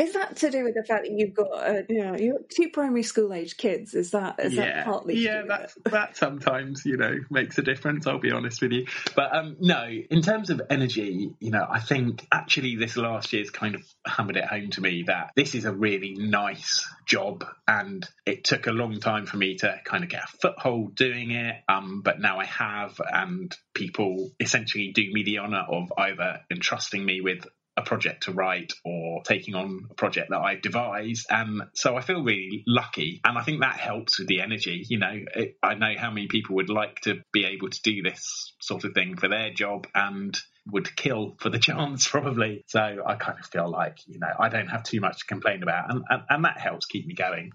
Is 0.00 0.14
that 0.14 0.36
to 0.36 0.50
do 0.50 0.64
with 0.64 0.74
the 0.74 0.82
fact 0.82 1.04
that 1.04 1.12
you've 1.12 1.34
got, 1.34 1.52
uh, 1.52 1.82
you 1.90 2.02
know, 2.02 2.16
you've 2.16 2.36
got 2.36 2.48
two 2.48 2.70
primary 2.70 3.02
school 3.02 3.34
age 3.34 3.58
kids? 3.58 3.92
Is 3.92 4.12
that 4.12 4.40
is 4.40 4.54
yeah, 4.54 4.76
that 4.76 4.84
partly? 4.86 5.18
yeah, 5.18 5.42
that 5.46 5.72
that 5.84 6.16
sometimes 6.16 6.86
you 6.86 6.96
know 6.96 7.18
makes 7.28 7.58
a 7.58 7.62
difference. 7.62 8.06
I'll 8.06 8.18
be 8.18 8.32
honest 8.32 8.62
with 8.62 8.72
you, 8.72 8.86
but 9.14 9.36
um, 9.36 9.58
no, 9.60 9.86
in 9.86 10.22
terms 10.22 10.48
of 10.48 10.62
energy, 10.70 11.34
you 11.38 11.50
know, 11.50 11.66
I 11.68 11.80
think 11.80 12.26
actually 12.32 12.76
this 12.76 12.96
last 12.96 13.34
year's 13.34 13.50
kind 13.50 13.74
of 13.74 13.82
hammered 14.06 14.38
it 14.38 14.44
home 14.46 14.70
to 14.70 14.80
me 14.80 15.04
that 15.06 15.32
this 15.36 15.54
is 15.54 15.66
a 15.66 15.72
really 15.72 16.14
nice 16.14 16.88
job, 17.06 17.44
and 17.68 18.08
it 18.24 18.44
took 18.44 18.68
a 18.68 18.72
long 18.72 19.00
time 19.00 19.26
for 19.26 19.36
me 19.36 19.56
to 19.56 19.80
kind 19.84 20.02
of 20.02 20.08
get 20.08 20.22
a 20.22 20.36
foothold 20.40 20.94
doing 20.94 21.32
it. 21.32 21.56
Um, 21.68 22.00
but 22.02 22.20
now 22.20 22.38
I 22.38 22.46
have, 22.46 22.98
and 23.12 23.54
people 23.74 24.30
essentially 24.40 24.92
do 24.94 25.02
me 25.12 25.24
the 25.24 25.40
honour 25.40 25.66
of 25.68 25.92
either 25.98 26.40
entrusting 26.50 27.04
me 27.04 27.20
with 27.20 27.46
a 27.76 27.82
project 27.82 28.24
to 28.24 28.32
write 28.32 28.72
or 28.84 29.22
taking 29.24 29.54
on 29.54 29.86
a 29.90 29.94
project 29.94 30.30
that 30.30 30.40
I've 30.40 30.62
devised. 30.62 31.26
And 31.30 31.62
so 31.74 31.96
I 31.96 32.00
feel 32.00 32.22
really 32.22 32.64
lucky. 32.66 33.20
And 33.24 33.38
I 33.38 33.42
think 33.42 33.60
that 33.60 33.76
helps 33.76 34.18
with 34.18 34.28
the 34.28 34.40
energy. 34.40 34.84
You 34.88 34.98
know, 34.98 35.18
it, 35.34 35.56
I 35.62 35.74
know 35.74 35.94
how 35.96 36.10
many 36.10 36.26
people 36.26 36.56
would 36.56 36.70
like 36.70 37.00
to 37.02 37.22
be 37.32 37.44
able 37.44 37.70
to 37.70 37.82
do 37.82 38.02
this 38.02 38.54
sort 38.60 38.84
of 38.84 38.92
thing 38.92 39.16
for 39.16 39.28
their 39.28 39.52
job 39.52 39.86
and 39.94 40.36
would 40.66 40.94
kill 40.96 41.36
for 41.38 41.48
the 41.48 41.58
chance 41.68 42.06
probably. 42.08 42.64
So 42.66 42.80
I 42.80 43.14
kind 43.14 43.38
of 43.38 43.46
feel 43.46 43.70
like, 43.70 43.98
you 44.06 44.18
know, 44.18 44.32
I 44.38 44.48
don't 44.48 44.68
have 44.68 44.82
too 44.82 45.00
much 45.00 45.20
to 45.20 45.26
complain 45.26 45.62
about. 45.62 45.90
And, 45.90 46.04
and, 46.08 46.22
and 46.28 46.44
that 46.44 46.58
helps 46.58 46.86
keep 46.86 47.06
me 47.06 47.14
going 47.14 47.52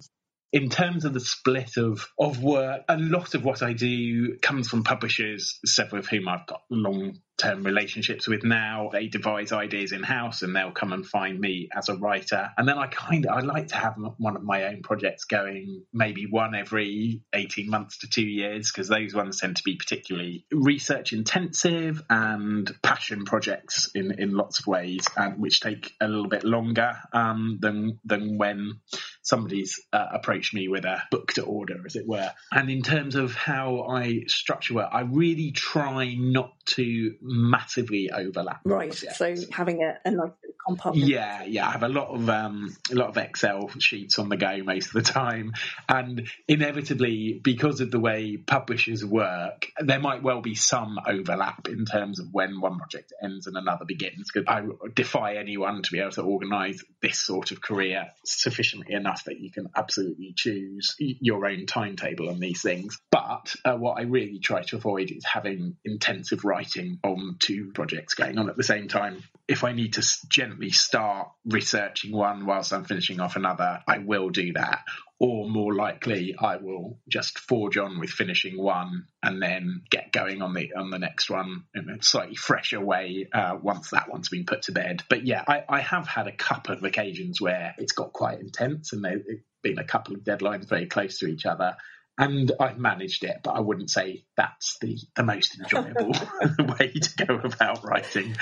in 0.56 0.69
terms 0.69 1.04
of 1.04 1.13
the 1.13 1.19
split 1.19 1.75
of 1.75 2.08
of 2.17 2.41
work, 2.41 2.84
a 2.88 2.97
lot 2.97 3.36
of 3.36 3.43
what 3.43 3.62
I 3.62 3.73
do 3.73 4.38
comes 4.38 4.69
from 4.69 4.86
publishers, 4.86 5.60
several 5.65 5.99
of 5.99 6.08
whom 6.08 6.30
I've 6.30 6.47
got 6.47 6.62
long 6.69 7.19
term 7.38 7.63
relationships 7.63 8.28
with 8.28 8.43
now. 8.43 8.89
They 8.91 9.08
devise 9.08 9.52
ideas 9.52 9.91
in 9.91 10.04
house 10.04 10.41
and 10.41 10.56
they'll 10.56 10.71
come 10.71 10.93
and 10.93 11.06
find 11.06 11.39
me 11.39 11.69
as 11.76 11.89
a 11.89 11.95
writer. 11.95 12.52
And 12.58 12.67
then 12.67 12.78
I 12.78 12.88
kind 12.88 13.26
of 13.26 13.36
I 13.36 13.41
like 13.41 13.67
to 13.69 13.76
have 13.76 13.95
one 14.17 14.36
of 14.36 14.43
my 14.43 14.65
own 14.65 14.82
projects 14.84 15.26
going, 15.26 15.84
maybe 15.93 16.28
one 16.30 16.56
every 16.56 17.21
18 17.34 17.69
months 17.69 18.00
to 18.00 18.08
two 18.08 18.26
years, 18.26 18.71
because 18.71 18.88
those 18.88 19.13
ones 19.13 19.39
tend 19.39 19.58
to 19.58 19.63
be 19.63 19.76
particularly 19.76 20.45
research 20.52 21.13
intensive 21.13 22.02
and 22.10 22.71
passion 22.82 23.26
projects 23.26 23.89
in, 23.93 24.19
in 24.19 24.32
lots 24.32 24.60
of 24.60 24.67
ways, 24.67 25.08
and 25.17 25.39
which 25.39 25.60
take 25.60 25.93
a 26.02 26.08
little 26.08 26.30
bit 26.30 26.43
longer 26.43 26.93
um, 27.13 27.58
than 27.62 28.00
than 28.06 28.38
when 28.38 28.80
somebody's 29.21 29.80
uh, 29.91 30.06
approached 30.13 30.54
me 30.54 30.67
with 30.67 30.86
a 30.86 31.02
book 31.12 31.34
to 31.34 31.43
order, 31.43 31.84
as 31.86 31.95
it 31.95 32.08
were. 32.08 32.32
And 32.52 32.69
in 32.69 32.82
terms 32.82 33.15
of 33.15 33.34
how 33.34 33.88
I 33.89 34.24
structure 34.28 34.76
work, 34.76 34.89
I 34.91 35.02
really 35.02 35.52
try 35.52 36.15
not 36.17 36.54
to 36.65 37.15
massively 37.26 38.12
overlap. 38.12 38.62
Right. 38.66 38.94
So 38.94 39.36
having 39.52 39.84
a, 39.84 39.98
a 40.08 40.12
nice 40.12 40.32
compartment. 40.66 41.08
Yeah, 41.08 41.44
yeah. 41.44 41.68
I 41.68 41.72
have 41.72 41.84
a 41.84 41.90
lot 41.90 42.10
of 42.10 42.30
um, 42.30 42.76
a 42.92 42.96
lot 42.96 43.10
of 43.10 43.18
Excel 43.18 43.70
sheets 43.80 44.20
on 44.20 44.30
the 44.30 44.38
go 44.38 44.58
most 44.64 44.88
of 44.88 44.94
the 44.94 45.12
time, 45.12 45.54
and 45.88 46.28
inevitably, 46.48 47.40
because 47.44 47.82
of 47.82 47.92
the 47.92 48.00
way 48.00 48.38
publishers 48.38 49.06
work, 49.06 49.68
there 49.80 50.00
might 50.00 50.24
well 50.24 50.42
be 50.42 50.56
some 50.56 50.98
overlap 51.06 51.68
in 51.68 51.86
terms 51.86 52.20
of 52.20 52.28
when 52.32 52.60
one 52.62 52.78
project 52.78 53.14
ends 53.24 53.48
and 53.48 53.58
another 53.58 53.86
begins. 53.86 54.30
Because 54.34 54.48
I 54.48 54.64
defy 54.94 55.36
anyone 55.36 55.82
to 55.84 55.92
be 55.92 56.00
able 56.00 56.12
to 56.12 56.22
organise 56.22 56.84
this 57.02 57.20
sort 57.20 57.52
of 57.52 57.62
career 57.62 58.08
sufficiently 58.26 58.94
enough 58.96 59.26
that 59.26 59.40
you 59.40 59.52
can 59.52 59.70
absolutely 59.76 60.34
choose 60.36 60.96
your 61.00 61.46
own 61.46 61.66
timetable 61.66 62.30
on 62.30 62.40
these 62.40 62.62
things. 62.62 63.00
But 63.12 63.56
uh, 63.64 63.76
what 63.76 64.00
I 64.00 64.04
really 64.04 64.40
try 64.40 64.64
to 64.64 64.78
avoid 64.78 65.12
is 65.12 65.26
having 65.26 65.78
intensive 65.86 66.44
writing 66.44 67.00
two 67.39 67.71
projects 67.73 68.13
going 68.13 68.38
on 68.38 68.49
at 68.49 68.58
the 68.58 68.63
same 68.63 68.88
time. 68.88 69.23
If 69.47 69.63
I 69.63 69.73
need 69.73 69.93
to 69.93 70.04
gently 70.28 70.71
start 70.71 71.30
researching 71.45 72.12
one 72.12 72.45
whilst 72.45 72.73
I'm 72.73 72.86
finishing 72.86 73.19
off 73.19 73.36
another, 73.36 73.82
I 73.88 73.99
will 73.99 74.30
do 74.30 74.54
that. 74.54 74.82
Or 75.19 75.47
more 75.47 75.73
likely, 75.73 76.36
I 76.38 76.58
will 76.58 76.99
just 77.08 77.39
forge 77.39 77.78
on 77.78 77.99
with 77.99 78.10
finishing 78.10 78.62
one 78.62 79.08
and 79.23 79.41
then 79.41 79.84
get 79.89 80.12
going 80.12 80.41
on 80.41 80.54
the 80.54 80.73
on 80.75 80.89
the 80.89 80.99
next 80.99 81.30
one 81.30 81.63
in 81.73 81.89
a 81.89 82.04
slightly 82.04 82.36
fresher 82.36 82.82
way 82.82 83.28
uh, 83.32 83.58
once 83.62 83.91
that 83.91 84.10
one's 84.12 84.30
been 84.30 84.45
put 84.45 84.63
to 84.63 84.73
bed. 84.73 85.04
But 85.10 85.25
yeah, 85.25 85.43
I, 85.47 85.63
I 85.69 85.80
have 85.82 86.08
had 86.08 86.28
a 86.28 86.36
couple 86.36 86.75
of 86.75 86.84
occasions 86.84 87.39
where 87.39 87.75
it's 87.78 87.93
got 87.93 88.12
quite 88.12 88.39
intense 88.41 88.91
and 88.91 89.04
there's 89.06 89.21
been 89.63 89.80
a 89.80 89.86
couple 89.86 90.15
of 90.15 90.21
deadlines 90.21 90.67
very 90.67 90.86
close 90.86 91.19
to 91.19 91.28
each 91.28 91.45
other. 91.45 91.78
And 92.17 92.51
I've 92.62 92.78
managed 92.78 93.25
it, 93.25 93.41
but 93.43 93.51
I 93.51 93.60
wouldn't 93.60 93.89
say 93.89 94.23
that's 94.38 94.78
the, 94.80 94.97
the 95.17 95.23
most 95.23 95.60
enjoyable 95.60 96.12
way 96.80 96.93
to 96.93 97.25
go 97.25 97.36
about 97.36 97.84
writing. 97.84 98.36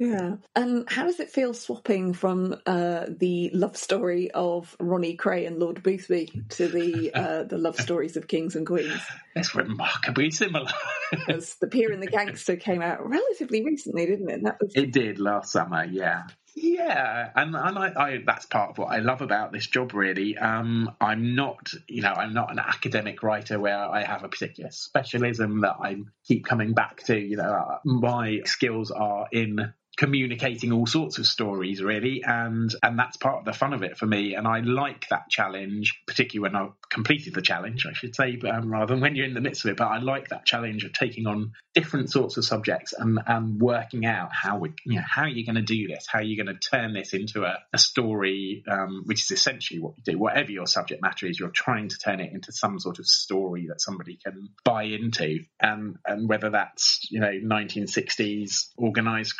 Yeah. 0.00 0.36
And 0.56 0.90
how 0.90 1.04
does 1.04 1.20
it 1.20 1.30
feel 1.30 1.54
swapping 1.54 2.12
from 2.12 2.56
uh, 2.66 3.06
the 3.08 3.50
love 3.54 3.76
story 3.76 4.30
of 4.32 4.74
Ronnie 4.80 5.16
Kray 5.16 5.46
and 5.46 5.58
Lord 5.58 5.82
Boothby 5.82 6.42
to 6.50 6.68
the 6.68 7.12
uh, 7.14 7.42
the 7.44 7.58
love 7.58 7.76
stories 7.80 8.16
of 8.16 8.26
kings 8.26 8.56
and 8.56 8.66
queens? 8.66 9.00
It's 9.36 9.54
remarkably 9.54 10.30
similar. 10.32 10.70
The 11.12 11.68
Peer 11.70 11.92
and 11.92 12.02
the 12.02 12.08
Gangster 12.08 12.56
came 12.56 12.82
out 12.82 13.08
relatively 13.08 13.64
recently, 13.64 14.06
didn't 14.06 14.30
it? 14.30 14.42
That 14.42 14.56
was 14.60 14.72
It 14.74 14.92
did 14.92 15.20
last 15.20 15.52
summer, 15.52 15.84
yeah. 15.84 16.24
Yeah, 16.54 17.30
and 17.36 17.54
and 17.54 17.78
I, 17.78 17.92
I 17.96 18.22
that's 18.26 18.46
part 18.46 18.70
of 18.70 18.78
what 18.78 18.86
I 18.86 18.98
love 18.98 19.22
about 19.22 19.52
this 19.52 19.66
job. 19.66 19.94
Really, 19.94 20.36
um, 20.36 20.94
I'm 21.00 21.34
not, 21.34 21.72
you 21.88 22.02
know, 22.02 22.12
I'm 22.12 22.34
not 22.34 22.50
an 22.50 22.58
academic 22.58 23.22
writer 23.22 23.58
where 23.58 23.78
I 23.78 24.02
have 24.02 24.24
a 24.24 24.28
particular 24.28 24.70
specialism 24.70 25.60
that 25.60 25.76
I 25.80 25.98
keep 26.26 26.44
coming 26.44 26.72
back 26.74 27.04
to. 27.04 27.18
You 27.18 27.36
know, 27.36 27.44
uh, 27.44 27.78
my 27.84 28.40
skills 28.44 28.90
are 28.90 29.28
in 29.32 29.72
communicating 30.00 30.72
all 30.72 30.86
sorts 30.86 31.18
of 31.18 31.26
stories 31.26 31.82
really 31.82 32.22
and 32.24 32.74
and 32.82 32.98
that's 32.98 33.18
part 33.18 33.40
of 33.40 33.44
the 33.44 33.52
fun 33.52 33.74
of 33.74 33.82
it 33.82 33.98
for 33.98 34.06
me. 34.06 34.34
And 34.34 34.48
I 34.48 34.60
like 34.60 35.06
that 35.10 35.28
challenge 35.28 36.00
particularly 36.06 36.50
when 36.50 36.56
I've 36.56 36.72
completed 36.88 37.34
the 37.34 37.42
challenge 37.42 37.84
I 37.86 37.92
should 37.92 38.16
say 38.16 38.38
um, 38.50 38.72
rather 38.72 38.94
than 38.94 39.02
when 39.02 39.14
you're 39.14 39.26
in 39.26 39.34
the 39.34 39.42
midst 39.42 39.66
of 39.66 39.72
it. 39.72 39.76
But 39.76 39.88
I 39.88 39.98
like 39.98 40.28
that 40.28 40.46
challenge 40.46 40.84
of 40.84 40.94
taking 40.94 41.26
on 41.26 41.52
different 41.74 42.10
sorts 42.10 42.38
of 42.38 42.46
subjects 42.46 42.94
and 42.96 43.18
and 43.26 43.60
working 43.60 44.06
out 44.06 44.30
how 44.32 44.56
we 44.56 44.72
you 44.86 44.96
know 44.96 45.04
how 45.06 45.26
you're 45.26 45.44
going 45.44 45.62
to 45.62 45.74
do 45.74 45.88
this? 45.88 46.06
How 46.08 46.20
you're 46.22 46.42
going 46.42 46.56
to 46.56 46.68
turn 46.70 46.94
this 46.94 47.12
into 47.12 47.44
a, 47.44 47.58
a 47.74 47.78
story 47.78 48.64
um, 48.70 49.02
which 49.04 49.24
is 49.24 49.38
essentially 49.38 49.80
what 49.80 49.96
you 49.98 50.14
do. 50.14 50.18
Whatever 50.18 50.50
your 50.50 50.66
subject 50.66 51.02
matter 51.02 51.26
is 51.26 51.38
you're 51.38 51.50
trying 51.50 51.90
to 51.90 51.98
turn 51.98 52.20
it 52.20 52.32
into 52.32 52.52
some 52.52 52.78
sort 52.78 53.00
of 53.00 53.06
story 53.06 53.66
that 53.68 53.82
somebody 53.82 54.16
can 54.16 54.48
buy 54.64 54.84
into. 54.84 55.40
And 55.60 55.96
and 56.06 56.26
whether 56.26 56.48
that's 56.48 57.06
you 57.10 57.20
know 57.20 57.32
1960s 57.44 58.70
organized 58.78 59.36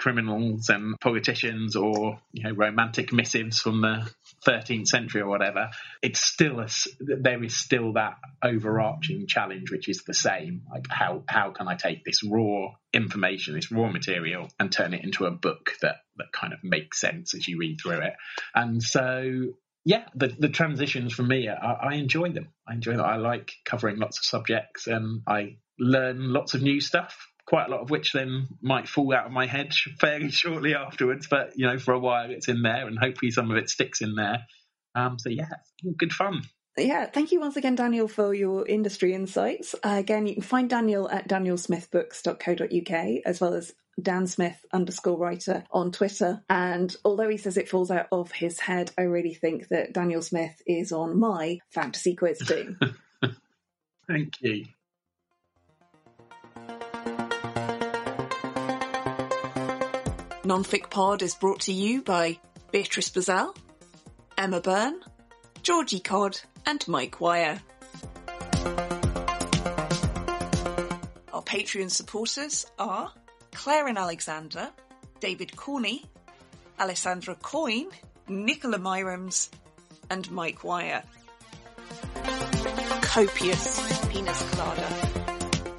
and 0.69 0.99
politicians 1.01 1.77
or 1.77 2.19
you 2.33 2.43
know 2.43 2.53
romantic 2.53 3.13
missives 3.13 3.61
from 3.61 3.81
the 3.81 4.11
13th 4.47 4.87
century 4.87 5.21
or 5.21 5.29
whatever 5.29 5.71
it's 6.03 6.21
still 6.21 6.61
a 6.61 6.69
there 6.99 7.43
is 7.43 7.57
still 7.57 7.93
that 7.95 8.17
overarching 8.43 9.27
challenge 9.27 9.71
which 9.71 9.89
is 9.89 10.03
the 10.07 10.15
same 10.15 10.63
like 10.73 10.87
how 10.89 11.23
how 11.27 11.51
can 11.51 11.69
i 11.69 11.75
take 11.75 12.05
this 12.05 12.23
raw 12.23 12.69
information 12.93 13.55
this 13.55 13.71
raw 13.71 13.91
material 13.91 14.49
and 14.59 14.73
turn 14.73 14.95
it 14.95 15.05
into 15.05 15.27
a 15.27 15.31
book 15.31 15.73
that 15.83 15.97
that 16.17 16.33
kind 16.33 16.53
of 16.53 16.59
makes 16.63 17.01
sense 17.01 17.35
as 17.35 17.47
you 17.47 17.59
read 17.59 17.79
through 17.81 18.01
it 18.01 18.15
and 18.55 18.83
so 18.83 19.53
yeah, 19.85 20.05
the, 20.15 20.29
the 20.29 20.49
transitions 20.49 21.15
for 21.15 21.23
me, 21.23 21.49
I, 21.49 21.73
I 21.73 21.95
enjoy 21.95 22.33
them. 22.33 22.49
I 22.69 22.75
enjoy 22.75 22.93
them. 22.93 23.07
I 23.07 23.17
like 23.17 23.53
covering 23.65 23.97
lots 23.97 24.19
of 24.19 24.25
subjects 24.25 24.87
and 24.87 25.23
I 25.27 25.57
learn 25.79 26.33
lots 26.33 26.55
of 26.55 26.63
new 26.63 26.81
stuff, 26.81 27.27
quite 27.51 27.67
a 27.67 27.71
lot 27.71 27.81
of 27.81 27.91
which 27.91 28.13
then 28.13 28.47
might 28.63 28.89
fall 28.89 29.13
out 29.13 29.27
of 29.27 29.33
my 29.33 29.45
head 29.45 29.73
fairly 30.01 30.31
shortly 30.31 30.77
afterwards. 30.77 31.27
But, 31.29 31.53
you 31.57 31.67
know, 31.67 31.81
for 31.81 31.93
a 31.93 31.99
while 31.99 32.31
it's 32.31 32.47
in 32.47 32.63
there 32.63 32.87
and 32.87 32.97
hopefully 32.97 33.33
some 33.33 33.51
of 33.51 33.57
it 33.57 33.69
sticks 33.69 34.01
in 34.01 34.15
there. 34.15 34.47
Um, 34.95 35.19
so, 35.19 35.31
yeah, 35.31 35.49
good 35.99 36.13
fun. 36.13 36.43
Yeah, 36.79 37.07
thank 37.07 37.33
you 37.33 37.41
once 37.41 37.57
again, 37.57 37.75
Daniel, 37.75 38.07
for 38.07 38.33
your 38.33 38.65
industry 38.67 39.15
insights. 39.15 39.75
Uh, 39.83 39.97
again, 39.99 40.29
you 40.29 40.35
can 40.35 40.45
find 40.45 40.71
Daniel 40.71 41.11
at 41.11 41.29
danielsmithbooks.co.uk 41.29 43.23
as 43.27 43.41
well 43.41 43.55
as 43.55 43.73
Dan 44.01 44.29
Smith 44.29 44.65
underscore 44.73 45.19
writer 45.19 45.65
on 45.73 45.91
Twitter. 45.91 46.45
And 46.49 46.95
although 47.05 47.29
he 47.29 47.37
says 47.37 47.57
it 47.57 47.69
falls 47.69 47.91
out 47.91 48.07
of 48.13 48.31
his 48.31 48.61
head, 48.61 48.93
I 48.97 49.03
really 49.03 49.35
think 49.35 49.67
that 49.69 49.93
Daniel 49.93 50.23
Smith 50.23 50.63
is 50.69 50.93
on 50.93 51.19
my 51.19 51.59
fantasy 51.71 52.15
quiz 52.15 52.39
team. 52.39 52.79
Thank 54.07 54.35
you. 54.41 54.67
Nonfic 60.51 60.91
Pod 60.91 61.23
is 61.23 61.37
brought 61.37 61.61
to 61.61 61.73
you 61.73 62.03
by 62.03 62.37
Beatrice 62.73 63.09
Bazell, 63.11 63.57
Emma 64.37 64.61
Byrne, 64.61 64.99
Georgie 65.63 66.01
Codd, 66.01 66.41
and 66.67 66.89
Mike 66.89 67.21
Wire. 67.21 67.63
Our 71.33 71.43
Patreon 71.45 71.89
supporters 71.89 72.67
are 72.81 73.13
Claire 73.53 73.87
and 73.87 73.97
Alexander, 73.97 74.71
David 75.21 75.55
Corney, 75.55 76.05
Alessandra 76.81 77.37
Coyne, 77.37 77.93
Nicola 78.27 78.79
Myrams, 78.79 79.51
and 80.11 80.29
Mike 80.33 80.65
Wire. 80.65 81.05
Copious 83.03 84.09
penis 84.09 84.51
colada. 84.51 84.83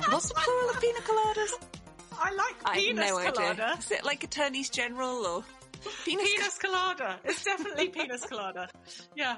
What's 0.07 0.29
the 0.29 0.35
plural 0.35 0.69
of 0.69 0.79
pina 0.79 0.99
coladas? 0.99 1.80
I 2.23 2.31
like 2.33 2.55
I 2.65 2.75
penis 2.77 3.09
no 3.09 3.17
colada. 3.31 3.63
idea. 3.63 3.75
Is 3.79 3.91
it 3.91 4.03
like 4.05 4.23
attorneys 4.23 4.69
general 4.69 5.25
or 5.25 5.43
penis? 6.05 6.29
Penis 6.29 6.57
colada. 6.63 7.19
It's 7.23 7.43
definitely 7.43 7.89
penis 7.89 8.25
colada. 8.25 8.69
Yeah. 9.15 9.37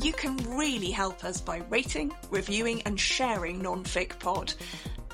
You 0.00 0.12
can 0.14 0.36
really 0.56 0.90
help 0.90 1.24
us 1.24 1.40
by 1.40 1.58
rating, 1.68 2.12
reviewing, 2.30 2.82
and 2.82 2.98
sharing 2.98 3.60
Nonfic 3.62 4.18
Pod. 4.18 4.54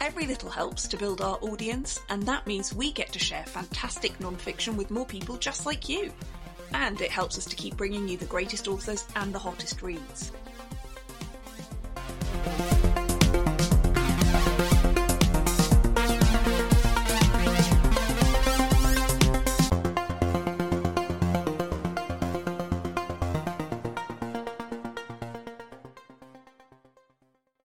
Every 0.06 0.26
little 0.28 0.50
helps 0.50 0.86
to 0.86 0.96
build 0.96 1.20
our 1.20 1.36
audience, 1.42 1.98
and 2.08 2.22
that 2.28 2.46
means 2.46 2.72
we 2.72 2.92
get 2.92 3.12
to 3.12 3.18
share 3.18 3.42
fantastic 3.42 4.16
nonfiction 4.20 4.76
with 4.76 4.88
more 4.88 5.04
people 5.04 5.36
just 5.36 5.66
like 5.66 5.88
you. 5.88 6.12
And 6.72 7.00
it 7.00 7.10
helps 7.10 7.36
us 7.36 7.44
to 7.46 7.56
keep 7.56 7.76
bringing 7.76 8.06
you 8.06 8.16
the 8.16 8.24
greatest 8.26 8.68
authors 8.68 9.04
and 9.16 9.34
the 9.34 9.40
hottest 9.40 9.82
reads. 9.82 10.30